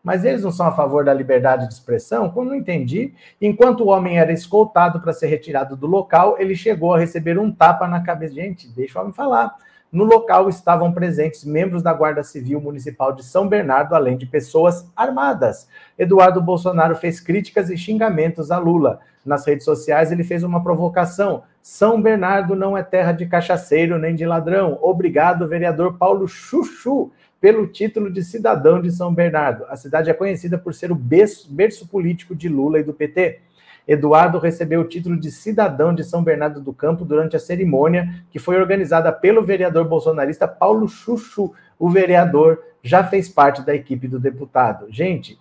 [0.03, 2.29] Mas eles não são a favor da liberdade de expressão?
[2.29, 3.13] Como não entendi?
[3.39, 7.51] Enquanto o homem era escoltado para ser retirado do local, ele chegou a receber um
[7.51, 8.33] tapa na cabeça.
[8.33, 9.55] Gente, deixa o homem falar.
[9.91, 14.89] No local estavam presentes membros da Guarda Civil Municipal de São Bernardo, além de pessoas
[14.95, 15.67] armadas.
[15.99, 19.01] Eduardo Bolsonaro fez críticas e xingamentos a Lula.
[19.25, 21.43] Nas redes sociais, ele fez uma provocação.
[21.61, 24.79] São Bernardo não é terra de cachaceiro nem de ladrão.
[24.81, 27.11] Obrigado, vereador Paulo Chuchu,
[27.41, 29.65] pelo título de cidadão de São Bernardo.
[29.67, 33.39] A cidade é conhecida por ser o berço, político de Lula e do PT.
[33.87, 38.37] Eduardo recebeu o título de cidadão de São Bernardo do Campo durante a cerimônia que
[38.37, 41.51] foi organizada pelo vereador bolsonarista Paulo Chuchu.
[41.79, 44.85] O vereador já fez parte da equipe do deputado.
[44.91, 45.39] Gente,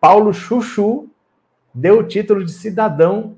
[0.00, 1.08] Paulo Chuchu
[1.72, 3.36] deu o título de cidadão.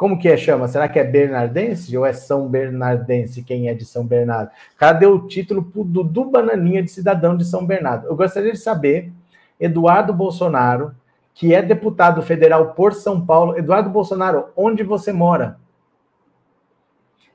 [0.00, 0.66] Como que é chama?
[0.66, 4.50] Será que é bernardense ou é São Bernardense quem é de São Bernardo?
[4.98, 8.06] Deu o título pro Dudu Bananinha de cidadão de São Bernardo.
[8.06, 9.12] Eu gostaria de saber,
[9.60, 10.94] Eduardo Bolsonaro,
[11.34, 13.58] que é deputado federal por São Paulo.
[13.58, 15.58] Eduardo Bolsonaro, onde você mora?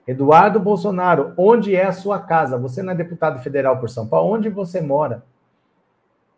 [0.07, 2.57] Eduardo Bolsonaro, onde é a sua casa?
[2.57, 4.33] Você não é deputado federal por São Paulo?
[4.33, 5.23] Onde você mora?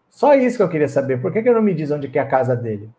[0.10, 1.22] Só isso que eu queria saber.
[1.22, 2.90] Por que, que não me diz onde é a casa dele?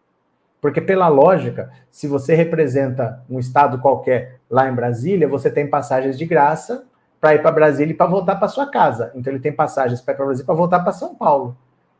[0.61, 6.19] Porque, pela lógica, se você representa um estado qualquer lá em Brasília, você tem passagens
[6.19, 6.85] de graça
[7.21, 9.13] para ir para Brasília e para voltar para sua casa.
[9.15, 11.57] Então, ele tem passagens para ir para Brasília para voltar para São Paulo.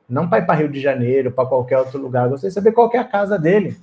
[0.09, 2.25] Não para ir para Rio de Janeiro, para qualquer outro lugar.
[2.25, 3.77] Eu gostaria de saber qual é a casa dele.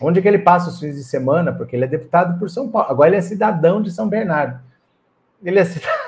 [0.00, 1.52] Onde é que ele passa os fins de semana?
[1.52, 2.90] Porque ele é deputado por São Paulo.
[2.90, 4.60] Agora ele é cidadão de São Bernardo.
[5.42, 6.06] Ele é cidadão...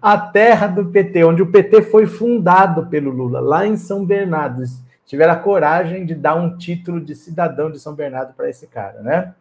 [0.00, 4.62] A terra do PT, onde o PT foi fundado pelo Lula, lá em São Bernardo
[5.06, 9.00] tiveram a coragem de dar um título de cidadão de São Bernardo para esse cara,
[9.00, 9.34] né?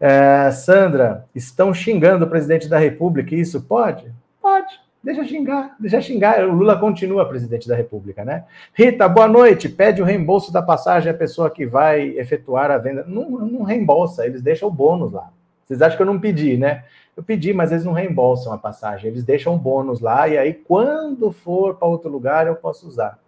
[0.00, 4.12] É, Sandra, estão xingando o presidente da República, isso pode?
[4.42, 6.44] Pode, deixa xingar, deixa xingar.
[6.44, 8.44] O Lula continua presidente da República, né?
[8.74, 9.68] Rita, boa noite.
[9.68, 13.04] Pede o reembolso da passagem à pessoa que vai efetuar a venda.
[13.06, 15.30] Não, não reembolsa, eles deixam o bônus lá.
[15.64, 16.84] Vocês acham que eu não pedi, né?
[17.16, 20.52] Eu pedi, mas eles não reembolsam a passagem, eles deixam um bônus lá, e aí,
[20.52, 23.18] quando for para outro lugar, eu posso usar.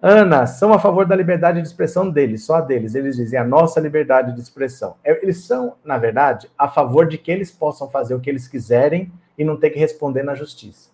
[0.00, 2.94] Ana, são a favor da liberdade de expressão deles, só deles.
[2.94, 4.96] Eles dizem a nossa liberdade de expressão.
[5.02, 8.46] É, eles são, na verdade, a favor de que eles possam fazer o que eles
[8.46, 10.90] quiserem e não ter que responder na justiça.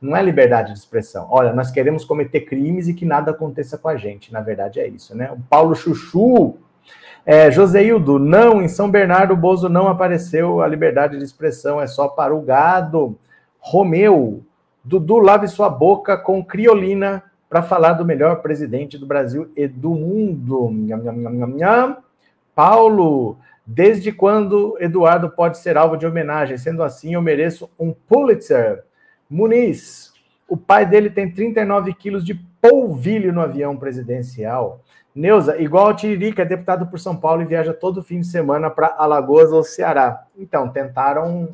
[0.00, 1.26] Não é liberdade de expressão.
[1.30, 4.30] Olha, nós queremos cometer crimes e que nada aconteça com a gente.
[4.30, 5.32] Na verdade, é isso, né?
[5.32, 6.58] O Paulo Chuchu,
[7.24, 10.60] é, Joseildo, não, em São Bernardo o Bozo não apareceu.
[10.60, 13.18] A liberdade de expressão é só para o gado.
[13.58, 14.42] Romeu,
[14.84, 17.22] Dudu, lave sua boca com criolina
[17.54, 20.68] para falar do melhor presidente do Brasil e do mundo.
[20.72, 21.96] Nham, nham, nham,
[22.52, 26.58] Paulo, desde quando Eduardo pode ser alvo de homenagem?
[26.58, 28.82] Sendo assim, eu mereço um Pulitzer.
[29.30, 30.12] Muniz,
[30.48, 34.80] o pai dele tem 39 quilos de polvilho no avião presidencial.
[35.14, 38.68] Neuza, igual o Tiririca, é deputado por São Paulo e viaja todo fim de semana
[38.68, 40.26] para Alagoas ou Ceará.
[40.36, 41.50] Então, tentaram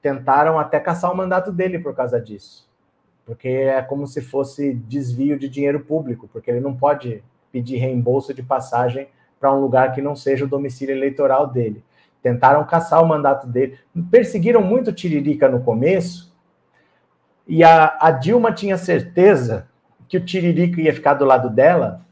[0.00, 2.70] tentaram até caçar o mandato dele por causa disso
[3.24, 8.32] porque é como se fosse desvio de dinheiro público, porque ele não pode pedir reembolso
[8.34, 9.08] de passagem
[9.38, 11.82] para um lugar que não seja o domicílio eleitoral dele.
[12.22, 13.78] Tentaram caçar o mandato dele,
[14.10, 16.32] perseguiram muito Tiririca no começo,
[17.46, 19.68] e a, a Dilma tinha certeza
[20.08, 22.02] que o Tiririca ia ficar do lado dela,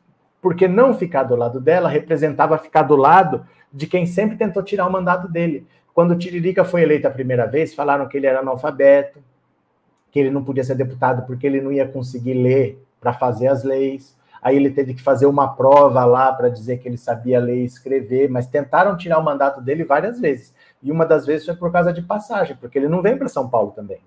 [0.42, 4.86] porque não ficar do lado dela representava ficar do lado de quem sempre tentou tirar
[4.86, 5.66] o mandato dele.
[5.94, 9.22] Quando o Tiririca foi eleito a primeira vez, falaram que ele era analfabeto,
[10.10, 13.64] que ele não podia ser deputado porque ele não ia conseguir ler para fazer as
[13.64, 14.16] leis.
[14.42, 17.64] Aí ele teve que fazer uma prova lá para dizer que ele sabia ler e
[17.64, 20.54] escrever, mas tentaram tirar o mandato dele várias vezes.
[20.82, 23.48] E uma das vezes foi por causa de passagem, porque ele não vem para São
[23.48, 23.98] Paulo também.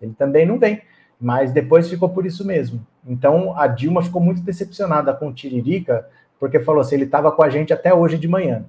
[0.00, 0.82] Ele também não vem.
[1.20, 2.86] Mas depois ficou por isso mesmo.
[3.06, 6.06] Então a Dilma ficou muito decepcionada com o Tiririca,
[6.38, 8.64] porque falou assim: ele estava com a gente até hoje de manhã.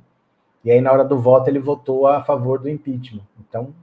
[0.63, 3.23] E aí, na hora do voto, ele votou a favor do impeachment.
[3.39, 3.73] Então,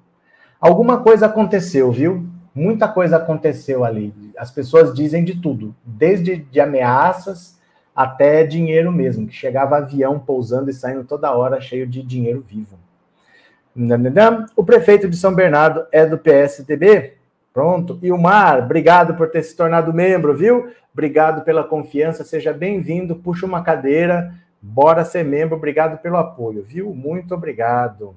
[0.61, 2.27] alguma coisa aconteceu, viu?
[2.57, 4.13] Muita coisa aconteceu ali.
[4.37, 7.61] As pessoas dizem de tudo, desde de ameaças
[7.95, 12.77] até dinheiro mesmo, que chegava avião pousando e saindo toda hora cheio de dinheiro vivo.
[14.57, 17.15] O prefeito de São Bernardo é do PSDB?
[17.53, 17.99] Pronto.
[18.03, 20.71] E o Mar, obrigado por ter se tornado membro, viu?
[20.93, 23.17] Obrigado pela confiança, seja bem-vindo.
[23.17, 24.35] Puxa uma cadeira,
[24.69, 26.93] Bora ser membro, obrigado pelo apoio, viu?
[26.93, 28.17] Muito obrigado.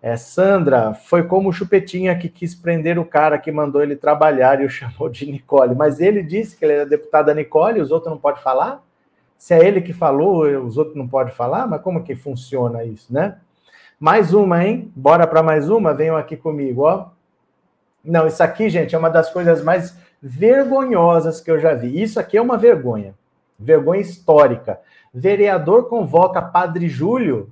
[0.00, 4.60] É, Sandra, foi como o Chupetinha que quis prender o cara que mandou ele trabalhar
[4.60, 5.74] e o chamou de Nicole.
[5.74, 8.82] Mas ele disse que ele era deputado da Nicole os outros não podem falar?
[9.36, 11.66] Se é ele que falou, os outros não podem falar?
[11.66, 13.38] Mas como que funciona isso, né?
[13.98, 14.92] Mais uma, hein?
[14.94, 15.94] Bora para mais uma?
[15.94, 17.08] Venham aqui comigo, ó.
[18.04, 22.00] Não, isso aqui, gente, é uma das coisas mais vergonhosas que eu já vi.
[22.00, 23.14] Isso aqui é uma vergonha.
[23.58, 24.80] Vergonha histórica.
[25.12, 27.50] Vereador convoca Padre Júlio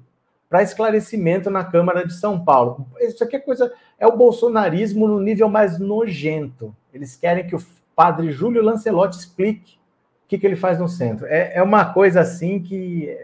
[0.49, 2.87] para esclarecimento na Câmara de São Paulo.
[3.01, 3.73] Isso aqui é coisa.
[3.99, 6.75] É o bolsonarismo no nível mais nojento.
[6.93, 7.63] Eles querem que o
[7.95, 9.75] padre Júlio Lancelotti explique
[10.25, 11.27] o que, que ele faz no centro.
[11.27, 13.17] É, é uma coisa assim que.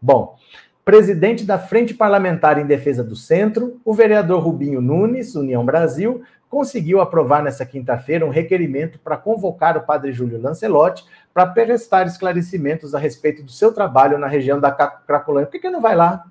[0.00, 0.36] Bom,
[0.84, 7.00] presidente da Frente Parlamentar em Defesa do Centro, o vereador Rubinho Nunes, União Brasil, conseguiu
[7.00, 12.98] aprovar nessa quinta-feira um requerimento para convocar o padre Júlio Lancelotti para prestar esclarecimentos a
[12.98, 15.46] respeito do seu trabalho na região da Cracolândia.
[15.46, 16.26] Por que, que não vai lá?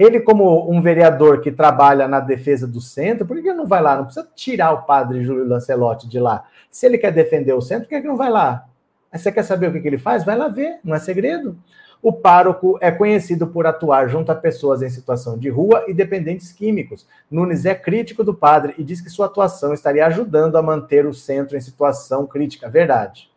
[0.00, 3.82] Ele, como um vereador que trabalha na defesa do centro, por que ele não vai
[3.82, 3.96] lá?
[3.96, 6.44] Não precisa tirar o padre Júlio Lancelotti de lá.
[6.70, 8.64] Se ele quer defender o centro, por que não vai lá?
[9.12, 10.24] você quer saber o que ele faz?
[10.24, 11.54] Vai lá ver, não é segredo.
[12.00, 16.50] O pároco é conhecido por atuar junto a pessoas em situação de rua e dependentes
[16.50, 17.06] químicos.
[17.30, 21.12] Nunes é crítico do padre e diz que sua atuação estaria ajudando a manter o
[21.12, 22.70] centro em situação crítica.
[22.70, 23.30] Verdade.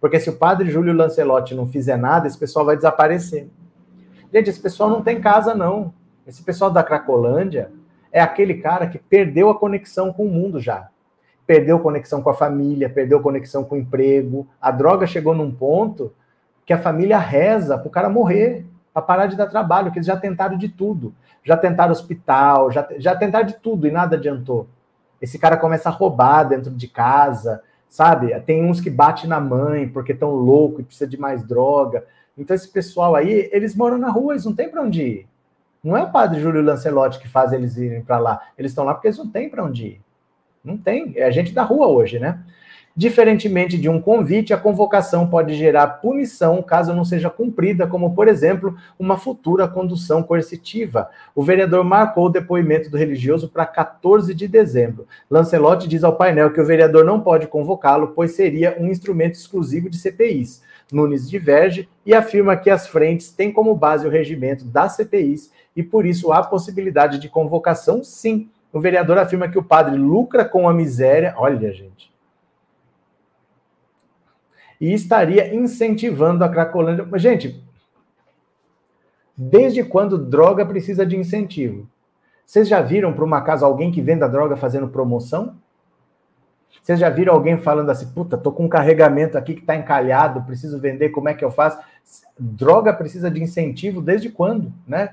[0.00, 3.50] Porque se o padre Júlio Lancelotti não fizer nada, esse pessoal vai desaparecer.
[4.32, 5.92] Gente, esse pessoal não tem casa, não.
[6.26, 7.70] Esse pessoal da Cracolândia
[8.12, 10.88] é aquele cara que perdeu a conexão com o mundo já.
[11.46, 14.46] Perdeu conexão com a família, perdeu conexão com o emprego.
[14.60, 16.12] A droga chegou num ponto
[16.66, 20.06] que a família reza para o cara morrer, para parar de dar trabalho, que eles
[20.06, 21.14] já tentaram de tudo.
[21.42, 24.68] Já tentaram hospital, já, já tentaram de tudo e nada adiantou.
[25.22, 28.38] Esse cara começa a roubar dentro de casa, sabe?
[28.40, 32.04] Tem uns que bate na mãe porque estão louco e precisa de mais droga.
[32.38, 35.26] Então esse pessoal aí, eles moram na rua, eles não têm para onde ir.
[35.82, 38.40] Não é o padre Júlio Lancelotti que faz eles irem para lá.
[38.56, 40.00] Eles estão lá porque eles não têm para onde ir.
[40.62, 41.12] Não tem.
[41.16, 42.40] É a gente da rua hoje, né?
[42.96, 48.26] Diferentemente de um convite, a convocação pode gerar punição caso não seja cumprida, como, por
[48.26, 51.08] exemplo, uma futura condução coercitiva.
[51.34, 55.06] O vereador marcou o depoimento do religioso para 14 de dezembro.
[55.30, 59.88] Lancelotti diz ao painel que o vereador não pode convocá-lo, pois seria um instrumento exclusivo
[59.88, 60.62] de CPIs.
[60.90, 65.82] Nunes diverge e afirma que as frentes têm como base o regimento das CPIs e
[65.82, 68.48] por isso há possibilidade de convocação, sim.
[68.72, 72.10] O vereador afirma que o padre lucra com a miséria, olha, gente,
[74.80, 77.06] e estaria incentivando a Cracolândia.
[77.18, 77.64] Gente,
[79.36, 81.88] desde quando droga precisa de incentivo?
[82.46, 85.56] Vocês já viram, por uma casa, alguém que venda droga fazendo promoção?
[86.82, 90.42] Vocês já viram alguém falando assim, puta, tô com um carregamento aqui que tá encalhado,
[90.42, 91.78] preciso vender, como é que eu faço?
[92.38, 95.10] Droga precisa de incentivo desde quando, né?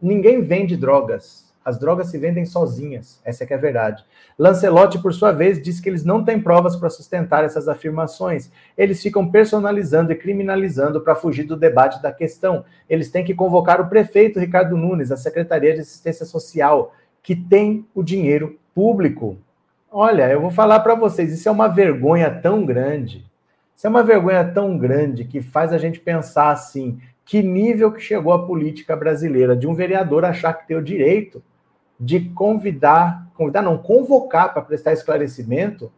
[0.00, 1.45] ninguém vende drogas.
[1.66, 3.20] As drogas se vendem sozinhas.
[3.24, 4.04] Essa é que é a verdade.
[4.38, 8.52] Lancelotti, por sua vez, diz que eles não têm provas para sustentar essas afirmações.
[8.78, 12.64] Eles ficam personalizando e criminalizando para fugir do debate da questão.
[12.88, 17.84] Eles têm que convocar o prefeito Ricardo Nunes, a Secretaria de Assistência Social, que tem
[17.92, 19.36] o dinheiro público.
[19.90, 23.26] Olha, eu vou falar para vocês, isso é uma vergonha tão grande.
[23.76, 28.00] Isso é uma vergonha tão grande que faz a gente pensar assim: que nível que
[28.00, 31.42] chegou a política brasileira de um vereador achar que tem o direito
[31.98, 35.90] de convidar, convidar não, convocar para prestar esclarecimento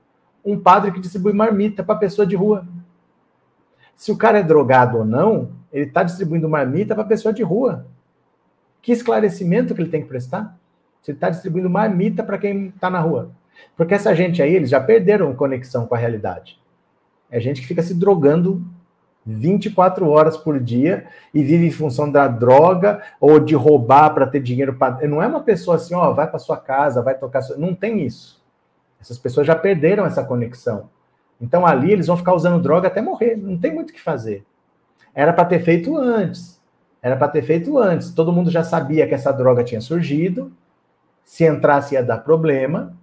[0.45, 2.67] um padre que distribui marmita para pessoa de rua.
[3.95, 7.87] Se o cara é drogado ou não, ele está distribuindo marmita para pessoa de rua.
[8.81, 10.57] Que esclarecimento que ele tem que prestar?
[11.03, 13.31] Se ele está distribuindo marmita para quem está na rua.
[13.77, 16.61] Porque essa gente aí, eles já perderam conexão com a realidade.
[17.31, 18.65] É gente que fica se drogando
[19.35, 24.41] 24 horas por dia e vive em função da droga ou de roubar para ter
[24.41, 25.07] dinheiro para.
[25.07, 27.43] Não é uma pessoa assim, ó, vai para sua casa, vai tocar.
[27.43, 27.57] Sua...
[27.57, 28.43] Não tem isso.
[29.01, 30.89] Essas pessoas já perderam essa conexão.
[31.41, 33.37] Então ali eles vão ficar usando droga até morrer.
[33.37, 34.45] Não tem muito o que fazer.
[35.15, 36.59] Era para ter feito antes.
[37.03, 38.11] Era para ter feito antes.
[38.11, 40.51] Todo mundo já sabia que essa droga tinha surgido.
[41.23, 42.97] Se entrasse ia dar problema.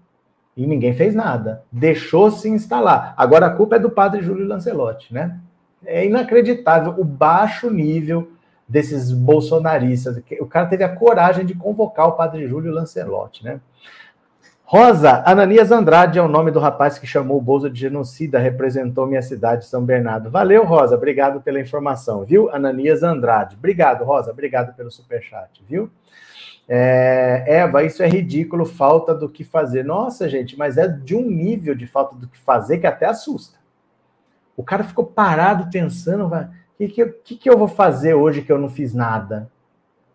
[0.58, 1.64] E ninguém fez nada.
[1.72, 3.14] Deixou se instalar.
[3.16, 5.40] Agora a culpa é do padre Júlio Lancelotti, né?
[5.86, 8.32] É inacreditável o baixo nível
[8.68, 10.22] desses bolsonaristas.
[10.40, 13.60] O cara teve a coragem de convocar o padre Júlio Lancelotti, né?
[14.68, 19.06] Rosa, Ananias Andrade é o nome do rapaz que chamou o Bolsa de genocida, representou
[19.06, 20.32] minha cidade, São Bernardo.
[20.32, 22.50] Valeu, Rosa, obrigado pela informação, viu?
[22.50, 23.56] Ananias Andrade.
[23.56, 25.92] Obrigado, Rosa, obrigado pelo superchat, viu?
[26.68, 29.86] É, Eva, isso é ridículo, falta do que fazer.
[29.86, 33.60] Nossa, gente, mas é de um nível de falta do que fazer que até assusta.
[34.56, 36.30] O cara ficou parado pensando,
[36.78, 39.52] que, que, que, que eu vou fazer hoje que eu não fiz nada?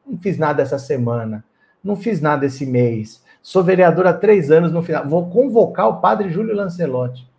[0.07, 1.45] Não fiz nada essa semana,
[1.83, 3.25] não fiz nada esse mês.
[3.43, 5.07] Sou vereador há três anos no final.
[5.07, 7.31] Vou convocar o padre Júlio Lancelotti.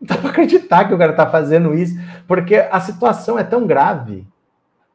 [0.00, 1.94] Não dá para acreditar que o cara está fazendo isso,
[2.26, 4.26] porque a situação é tão grave,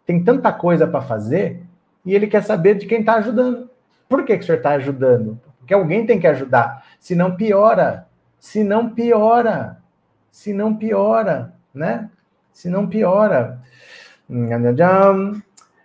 [0.05, 1.63] tem tanta coisa para fazer,
[2.05, 3.69] e ele quer saber de quem está ajudando.
[4.07, 5.39] Por que, que o senhor está ajudando?
[5.59, 8.07] Porque alguém tem que ajudar, senão piora.
[8.39, 9.81] Se não piora.
[10.31, 12.09] Se não piora, né?
[12.53, 13.59] Se não piora.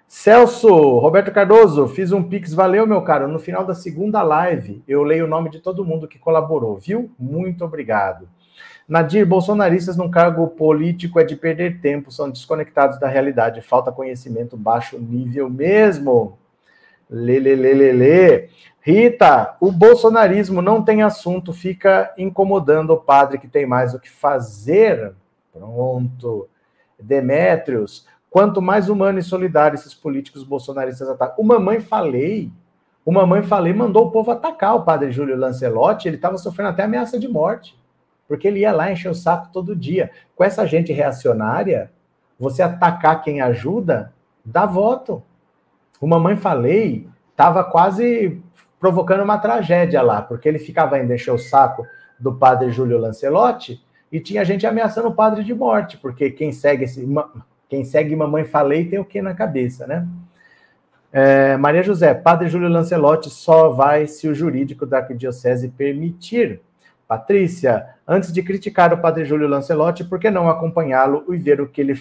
[0.07, 3.29] Celso, Roberto Cardoso, fiz um pix, valeu, meu caro.
[3.29, 7.11] No final da segunda live, eu leio o nome de todo mundo que colaborou, viu?
[7.19, 8.29] Muito obrigado.
[8.87, 14.55] Nadir, bolsonaristas num cargo político é de perder tempo, são desconectados da realidade, falta conhecimento,
[14.55, 16.37] baixo nível mesmo.
[17.09, 18.51] Lelelelele.
[18.85, 24.11] Rita, o bolsonarismo não tem assunto, fica incomodando o padre que tem mais o que
[24.11, 25.15] fazer.
[25.53, 26.49] Pronto.
[26.99, 31.37] Demétrios, quanto mais humano e solidário esses políticos bolsonaristas atacam.
[31.39, 32.51] O Mamãe Falei,
[33.05, 36.83] o Mamãe Falei mandou o povo atacar o padre Júlio Lancelotti, ele estava sofrendo até
[36.83, 37.79] ameaça de morte,
[38.27, 40.11] porque ele ia lá encher o saco todo dia.
[40.35, 41.93] Com essa gente reacionária,
[42.37, 44.13] você atacar quem ajuda,
[44.45, 45.23] dá voto.
[46.01, 48.43] O Mamãe Falei estava quase
[48.83, 51.87] provocando uma tragédia lá, porque ele ficava indo encher o saco
[52.19, 53.81] do padre Júlio Lancelotti
[54.11, 57.07] e tinha gente ameaçando o padre de morte, porque quem segue esse,
[57.69, 60.05] quem segue Mamãe Falei tem o que na cabeça, né?
[61.13, 66.61] É, Maria José, Padre Júlio Lancelotti só vai se o jurídico da arquidiocese permitir.
[67.07, 71.69] Patrícia, antes de criticar o Padre Júlio Lancelotti, por que não acompanhá-lo e ver o
[71.69, 71.95] que ele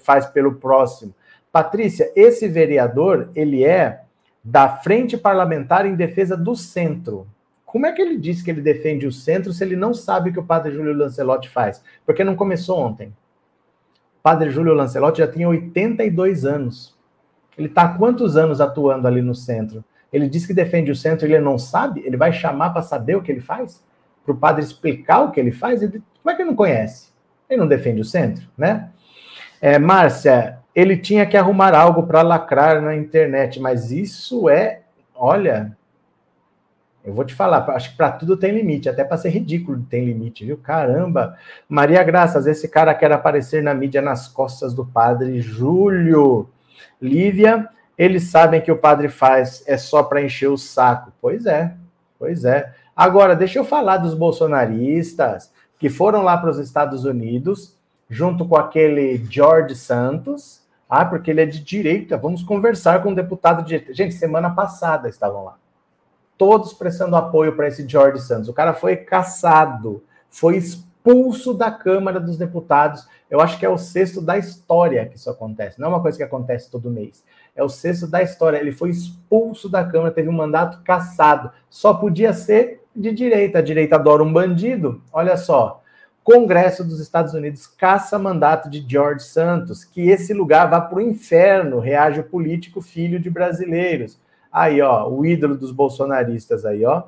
[0.00, 1.14] faz pelo próximo?
[1.52, 4.01] Patrícia, esse vereador, ele é
[4.42, 7.26] da Frente Parlamentar em Defesa do Centro.
[7.64, 10.32] Como é que ele diz que ele defende o centro se ele não sabe o
[10.32, 11.82] que o padre Júlio Lancelotti faz?
[12.04, 13.08] Porque não começou ontem.
[14.18, 16.94] O padre Júlio Lancelotti já tem 82 anos.
[17.56, 19.84] Ele está há quantos anos atuando ali no centro?
[20.12, 22.02] Ele diz que defende o centro ele não sabe?
[22.04, 23.82] Ele vai chamar para saber o que ele faz?
[24.24, 25.82] Para o padre explicar o que ele faz?
[25.82, 27.10] Ele, como é que ele não conhece?
[27.48, 28.90] Ele não defende o centro, né?
[29.60, 34.80] É, Márcia, ele tinha que arrumar algo para lacrar na internet, mas isso é,
[35.14, 35.76] olha,
[37.04, 40.04] eu vou te falar, acho que para tudo tem limite, até para ser ridículo tem
[40.04, 40.56] limite, viu?
[40.56, 41.36] Caramba!
[41.68, 46.48] Maria Graças, esse cara quer aparecer na mídia nas costas do padre Júlio.
[47.00, 47.68] Lívia,
[47.98, 51.12] eles sabem que o padre faz é só para encher o saco.
[51.20, 51.74] Pois é,
[52.18, 52.72] pois é.
[52.94, 57.76] Agora, deixa eu falar dos bolsonaristas que foram lá para os Estados Unidos,
[58.08, 60.61] junto com aquele George Santos,
[60.94, 62.18] ah, porque ele é de direita.
[62.18, 63.94] Vamos conversar com um deputado de direita.
[63.94, 65.56] Gente, semana passada estavam lá.
[66.36, 68.50] Todos prestando apoio para esse George Santos.
[68.50, 73.08] O cara foi caçado, foi expulso da Câmara dos Deputados.
[73.30, 75.80] Eu acho que é o sexto da história que isso acontece.
[75.80, 77.24] Não é uma coisa que acontece todo mês.
[77.56, 78.58] É o sexto da história.
[78.58, 81.52] Ele foi expulso da Câmara, teve um mandato caçado.
[81.70, 83.60] Só podia ser de direita.
[83.60, 85.02] A direita adora um bandido.
[85.10, 85.81] Olha só.
[86.24, 91.00] Congresso dos Estados Unidos caça mandato de George Santos, que esse lugar vá para o
[91.00, 94.20] inferno, reage o político filho de brasileiros.
[94.52, 97.04] Aí, ó, o ídolo dos bolsonaristas aí, ó.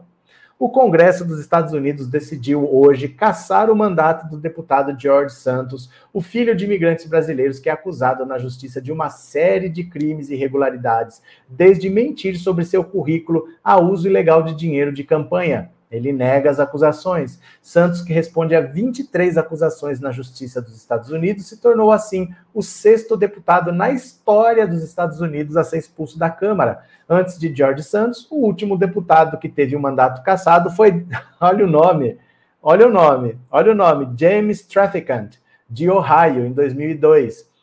[0.59, 6.21] O Congresso dos Estados Unidos decidiu hoje caçar o mandato do deputado George Santos, o
[6.21, 10.35] filho de imigrantes brasileiros que é acusado na justiça de uma série de crimes e
[10.35, 15.71] irregularidades, desde mentir sobre seu currículo a uso ilegal de dinheiro de campanha.
[15.95, 17.39] Ele nega as acusações.
[17.63, 22.63] Santos, que responde a 23 acusações na Justiça dos Estados Unidos, se tornou assim o
[22.63, 26.83] sexto deputado na história dos Estados Unidos a ser expulso da Câmara.
[27.09, 31.07] Antes de George Santos, o último deputado que teve um mandato cassado foi,
[31.41, 32.19] olha o nome,
[32.61, 35.37] olha o nome, olha o nome, James Trafficant,
[35.71, 37.54] de Ohio, em 2002.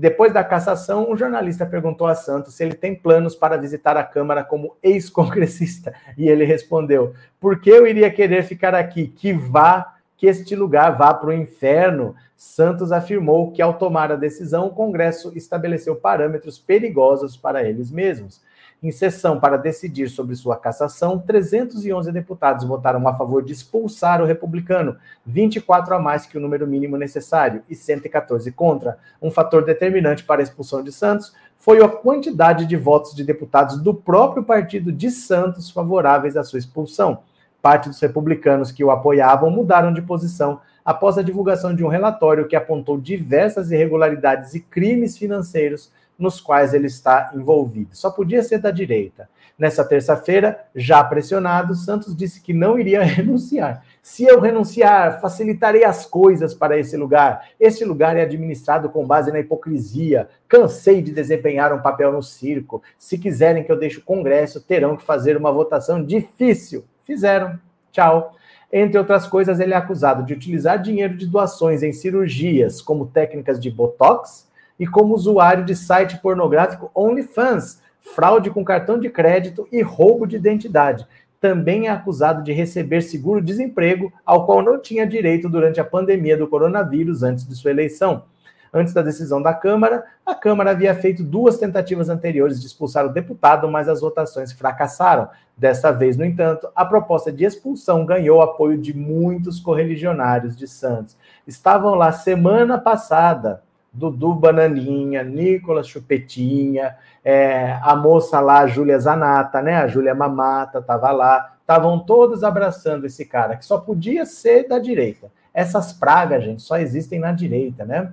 [0.00, 4.04] Depois da cassação, um jornalista perguntou a Santos se ele tem planos para visitar a
[4.04, 5.92] Câmara como ex-congressista.
[6.16, 9.08] E ele respondeu: Por que eu iria querer ficar aqui?
[9.08, 12.14] Que vá, que este lugar vá para o inferno.
[12.36, 18.40] Santos afirmou que, ao tomar a decisão, o Congresso estabeleceu parâmetros perigosos para eles mesmos.
[18.80, 24.24] Em sessão para decidir sobre sua cassação, 311 deputados votaram a favor de expulsar o
[24.24, 28.96] republicano, 24 a mais que o número mínimo necessário, e 114 contra.
[29.20, 33.82] Um fator determinante para a expulsão de Santos foi a quantidade de votos de deputados
[33.82, 37.24] do próprio partido de Santos favoráveis à sua expulsão.
[37.60, 42.46] Parte dos republicanos que o apoiavam mudaram de posição após a divulgação de um relatório
[42.46, 47.90] que apontou diversas irregularidades e crimes financeiros nos quais ele está envolvido.
[47.92, 49.28] Só podia ser da direita.
[49.58, 53.84] Nessa terça-feira, já pressionado, Santos disse que não iria renunciar.
[54.02, 57.50] Se eu renunciar, facilitarei as coisas para esse lugar.
[57.58, 60.28] Este lugar é administrado com base na hipocrisia.
[60.48, 62.82] Cansei de desempenhar um papel no circo.
[62.96, 66.84] Se quiserem que eu deixe o Congresso, terão que fazer uma votação difícil.
[67.04, 67.58] Fizeram.
[67.92, 68.34] Tchau.
[68.72, 73.58] Entre outras coisas, ele é acusado de utilizar dinheiro de doações em cirurgias como técnicas
[73.58, 74.47] de botox
[74.78, 80.36] e como usuário de site pornográfico OnlyFans, fraude com cartão de crédito e roubo de
[80.36, 81.06] identidade.
[81.40, 86.48] Também é acusado de receber seguro-desemprego, ao qual não tinha direito durante a pandemia do
[86.48, 88.24] coronavírus antes de sua eleição.
[88.72, 93.12] Antes da decisão da Câmara, a Câmara havia feito duas tentativas anteriores de expulsar o
[93.12, 95.28] deputado, mas as votações fracassaram.
[95.56, 101.16] Dessa vez, no entanto, a proposta de expulsão ganhou apoio de muitos correligionários de Santos.
[101.46, 103.62] Estavam lá semana passada
[103.92, 109.76] Dudu Bananinha, Nicolas Chupetinha, é, a moça lá, a Júlia Zanata, né?
[109.76, 111.56] A Júlia Mamata estava lá.
[111.60, 115.30] Estavam todos abraçando esse cara, que só podia ser da direita.
[115.52, 118.12] Essas pragas, gente, só existem na direita, né?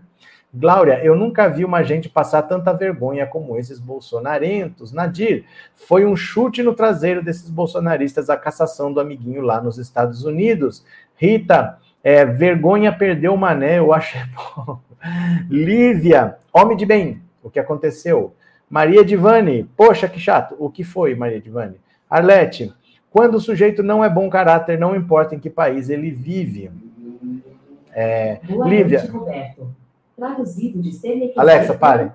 [0.58, 4.94] Glória, eu nunca vi uma gente passar tanta vergonha como esses bolsonarentos.
[4.94, 5.44] Nadir,
[5.76, 10.86] foi um chute no traseiro desses bolsonaristas a cassação do amiguinho lá nos Estados Unidos.
[11.18, 14.80] Rita, é, vergonha perdeu o mané, eu achei bom.
[15.50, 18.34] Lívia, homem de bem, o que aconteceu?
[18.70, 20.56] Maria Divani, poxa, que chato.
[20.58, 21.76] O que foi, Maria Divani?
[22.10, 22.74] Arlete,
[23.12, 26.72] quando o sujeito não é bom caráter, não importa em que país ele vive.
[27.94, 29.10] É, Lívia.
[29.12, 29.76] Roberto
[30.16, 32.12] traduzido de ser Alexa, pare.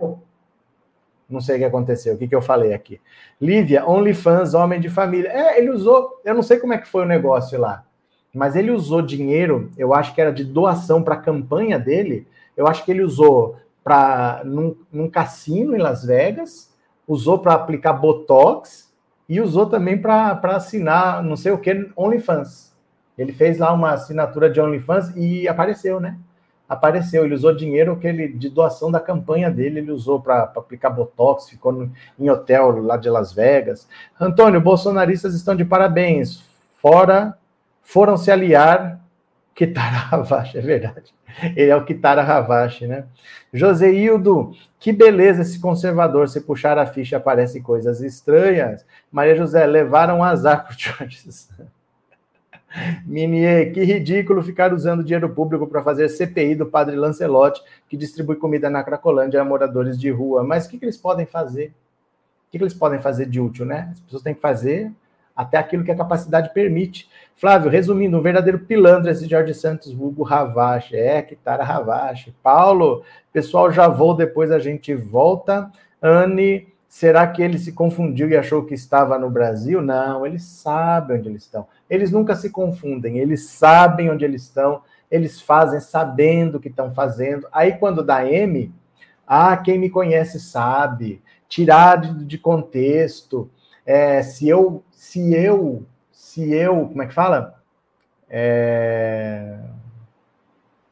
[1.29, 3.01] Não sei o que aconteceu, o que, que eu falei aqui.
[3.41, 5.29] Lívia, OnlyFans, homem de família.
[5.29, 7.85] É, ele usou, eu não sei como é que foi o negócio lá,
[8.35, 12.27] mas ele usou dinheiro, eu acho que era de doação para a campanha dele,
[12.61, 16.71] eu acho que ele usou para num, num cassino em Las Vegas,
[17.09, 18.93] usou para aplicar Botox
[19.29, 22.77] e usou também para assinar não sei o que, OnlyFans.
[23.17, 26.19] Ele fez lá uma assinatura de OnlyFans e apareceu, né?
[26.71, 27.25] apareceu.
[27.25, 31.49] Ele usou dinheiro que ele de doação da campanha dele, ele usou para aplicar botox,
[31.49, 33.89] ficou no, em hotel lá de Las Vegas.
[34.21, 36.45] Antônio, bolsonaristas estão de parabéns.
[36.77, 37.37] Fora
[37.83, 39.00] foram se aliar
[39.61, 41.13] Kitara Ravache, é verdade.
[41.55, 43.05] Ele é o Kitara Ravache, né?
[43.53, 46.31] Joseildo, que beleza esse conservador.
[46.31, 48.87] Se puxar a ficha, aparecem coisas estranhas.
[49.13, 51.23] Maria José, levaram azar pro George
[53.05, 58.37] Minier, que ridículo ficar usando dinheiro público para fazer CPI do padre Lancelotti, que distribui
[58.37, 60.43] comida na Cracolândia a moradores de rua.
[60.43, 61.67] Mas o que, que eles podem fazer?
[61.67, 63.91] O que, que eles podem fazer de útil, né?
[63.93, 64.91] As pessoas têm que fazer
[65.35, 67.09] até aquilo que a capacidade permite.
[67.37, 70.97] Flávio, resumindo, um verdadeiro pilantra esse Jorge Santos, vulgo Ravache.
[70.97, 72.35] É, que tara Ravache.
[72.43, 73.03] Paulo,
[73.33, 75.71] pessoal, já vou, depois a gente volta.
[76.03, 79.81] Anne, Será que ele se confundiu e achou que estava no Brasil?
[79.81, 81.69] Não, eles sabem onde eles estão.
[81.89, 86.93] Eles nunca se confundem, eles sabem onde eles estão, eles fazem sabendo o que estão
[86.93, 87.47] fazendo.
[87.53, 88.75] Aí quando dá M,
[89.25, 93.49] ah, quem me conhece sabe, tirar de, de contexto.
[93.91, 97.61] É, se eu, se eu, se eu, como é que fala?
[98.29, 99.59] É...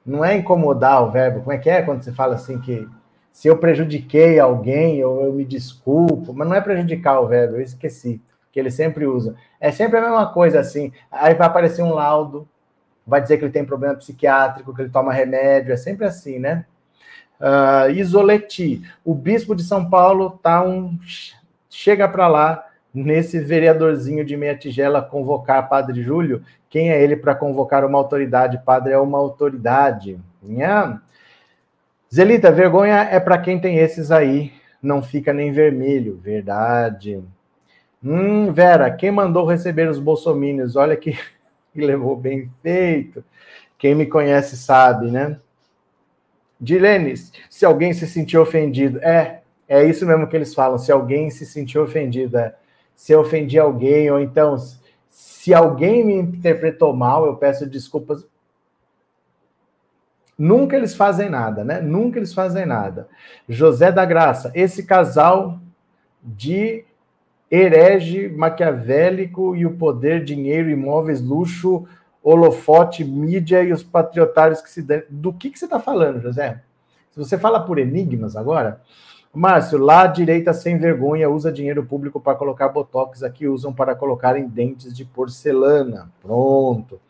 [0.04, 2.88] Não é incomodar o verbo, como é que é quando você fala assim que
[3.30, 7.60] se eu prejudiquei alguém, eu, eu me desculpo, mas não é prejudicar o verbo, eu
[7.60, 8.20] esqueci,
[8.50, 9.36] que ele sempre usa.
[9.60, 10.92] É sempre a mesma coisa assim.
[11.08, 12.48] Aí vai aparecer um laudo,
[13.06, 16.66] vai dizer que ele tem problema psiquiátrico, que ele toma remédio, é sempre assim, né?
[17.40, 20.98] Uh, Isoleti, o bispo de São Paulo tá um.
[21.70, 26.42] Chega para lá, nesse vereadorzinho de meia tigela convocar Padre Júlio.
[26.68, 28.62] Quem é ele para convocar uma autoridade?
[28.64, 30.18] Padre é uma autoridade.
[30.42, 31.00] Nha.
[32.12, 37.22] Zelita, vergonha é para quem tem esses aí, não fica nem vermelho, verdade.
[38.02, 40.76] Hum, Vera, quem mandou receber os bolsomínios?
[40.76, 41.18] Olha que,
[41.74, 43.22] levou bem feito.
[43.78, 45.38] Quem me conhece sabe, né?
[46.60, 47.14] Dilene,
[47.48, 50.78] se alguém se sentiu ofendido, é, é isso mesmo que eles falam.
[50.78, 52.54] Se alguém se sentiu ofendido, é,
[52.98, 54.56] se eu ofendi alguém, ou então
[55.08, 58.26] se alguém me interpretou mal, eu peço desculpas.
[60.36, 61.80] Nunca eles fazem nada, né?
[61.80, 63.08] Nunca eles fazem nada.
[63.48, 65.60] José da Graça, esse casal
[66.20, 66.84] de
[67.48, 71.86] herege maquiavélico e o poder, dinheiro, imóveis, luxo,
[72.20, 75.02] holofote, mídia e os patriotários que se dão.
[75.08, 76.62] Do que, que você está falando, José?
[77.12, 78.82] Se você fala por enigmas agora,
[79.34, 83.94] Márcio, lá a direita sem vergonha usa dinheiro público para colocar botox, aqui usam para
[83.94, 86.10] colocar em dentes de porcelana.
[86.22, 87.00] Pronto.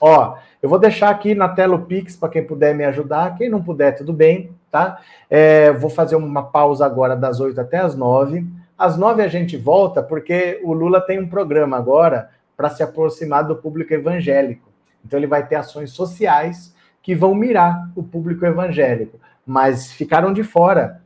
[0.00, 3.34] Ó, eu vou deixar aqui na tela o Pix para quem puder me ajudar.
[3.36, 5.00] Quem não puder, tudo bem, tá?
[5.30, 8.46] É, vou fazer uma pausa agora das 8 até as 9.
[8.76, 13.44] Às 9 a gente volta, porque o Lula tem um programa agora para se aproximar
[13.44, 14.68] do público evangélico.
[15.04, 20.42] Então ele vai ter ações sociais que vão mirar o público evangélico, mas ficaram de
[20.42, 21.00] fora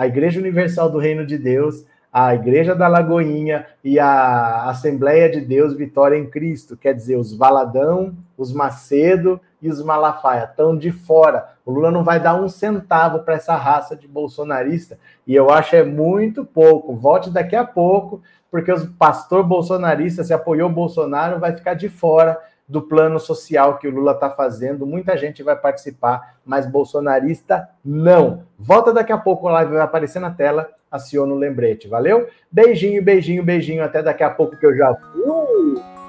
[0.00, 5.42] a Igreja Universal do Reino de Deus, a Igreja da Lagoinha e a Assembleia de
[5.42, 10.90] Deus Vitória em Cristo, quer dizer, os Valadão, os Macedo e os Malafaia estão de
[10.90, 11.50] fora.
[11.66, 15.76] O Lula não vai dar um centavo para essa raça de bolsonarista, e eu acho
[15.76, 16.96] é muito pouco.
[16.96, 21.90] Vote daqui a pouco, porque o pastor bolsonarista se apoiou o Bolsonaro, vai ficar de
[21.90, 22.38] fora
[22.70, 24.86] do plano social que o Lula está fazendo.
[24.86, 28.44] Muita gente vai participar, mas bolsonarista não.
[28.56, 30.70] Volta daqui a pouco, a live vai aparecer na tela.
[30.88, 32.28] Aciona o lembrete, valeu?
[32.50, 33.82] Beijinho, beijinho, beijinho.
[33.82, 34.92] Até daqui a pouco que eu já.
[34.92, 35.99] Uh!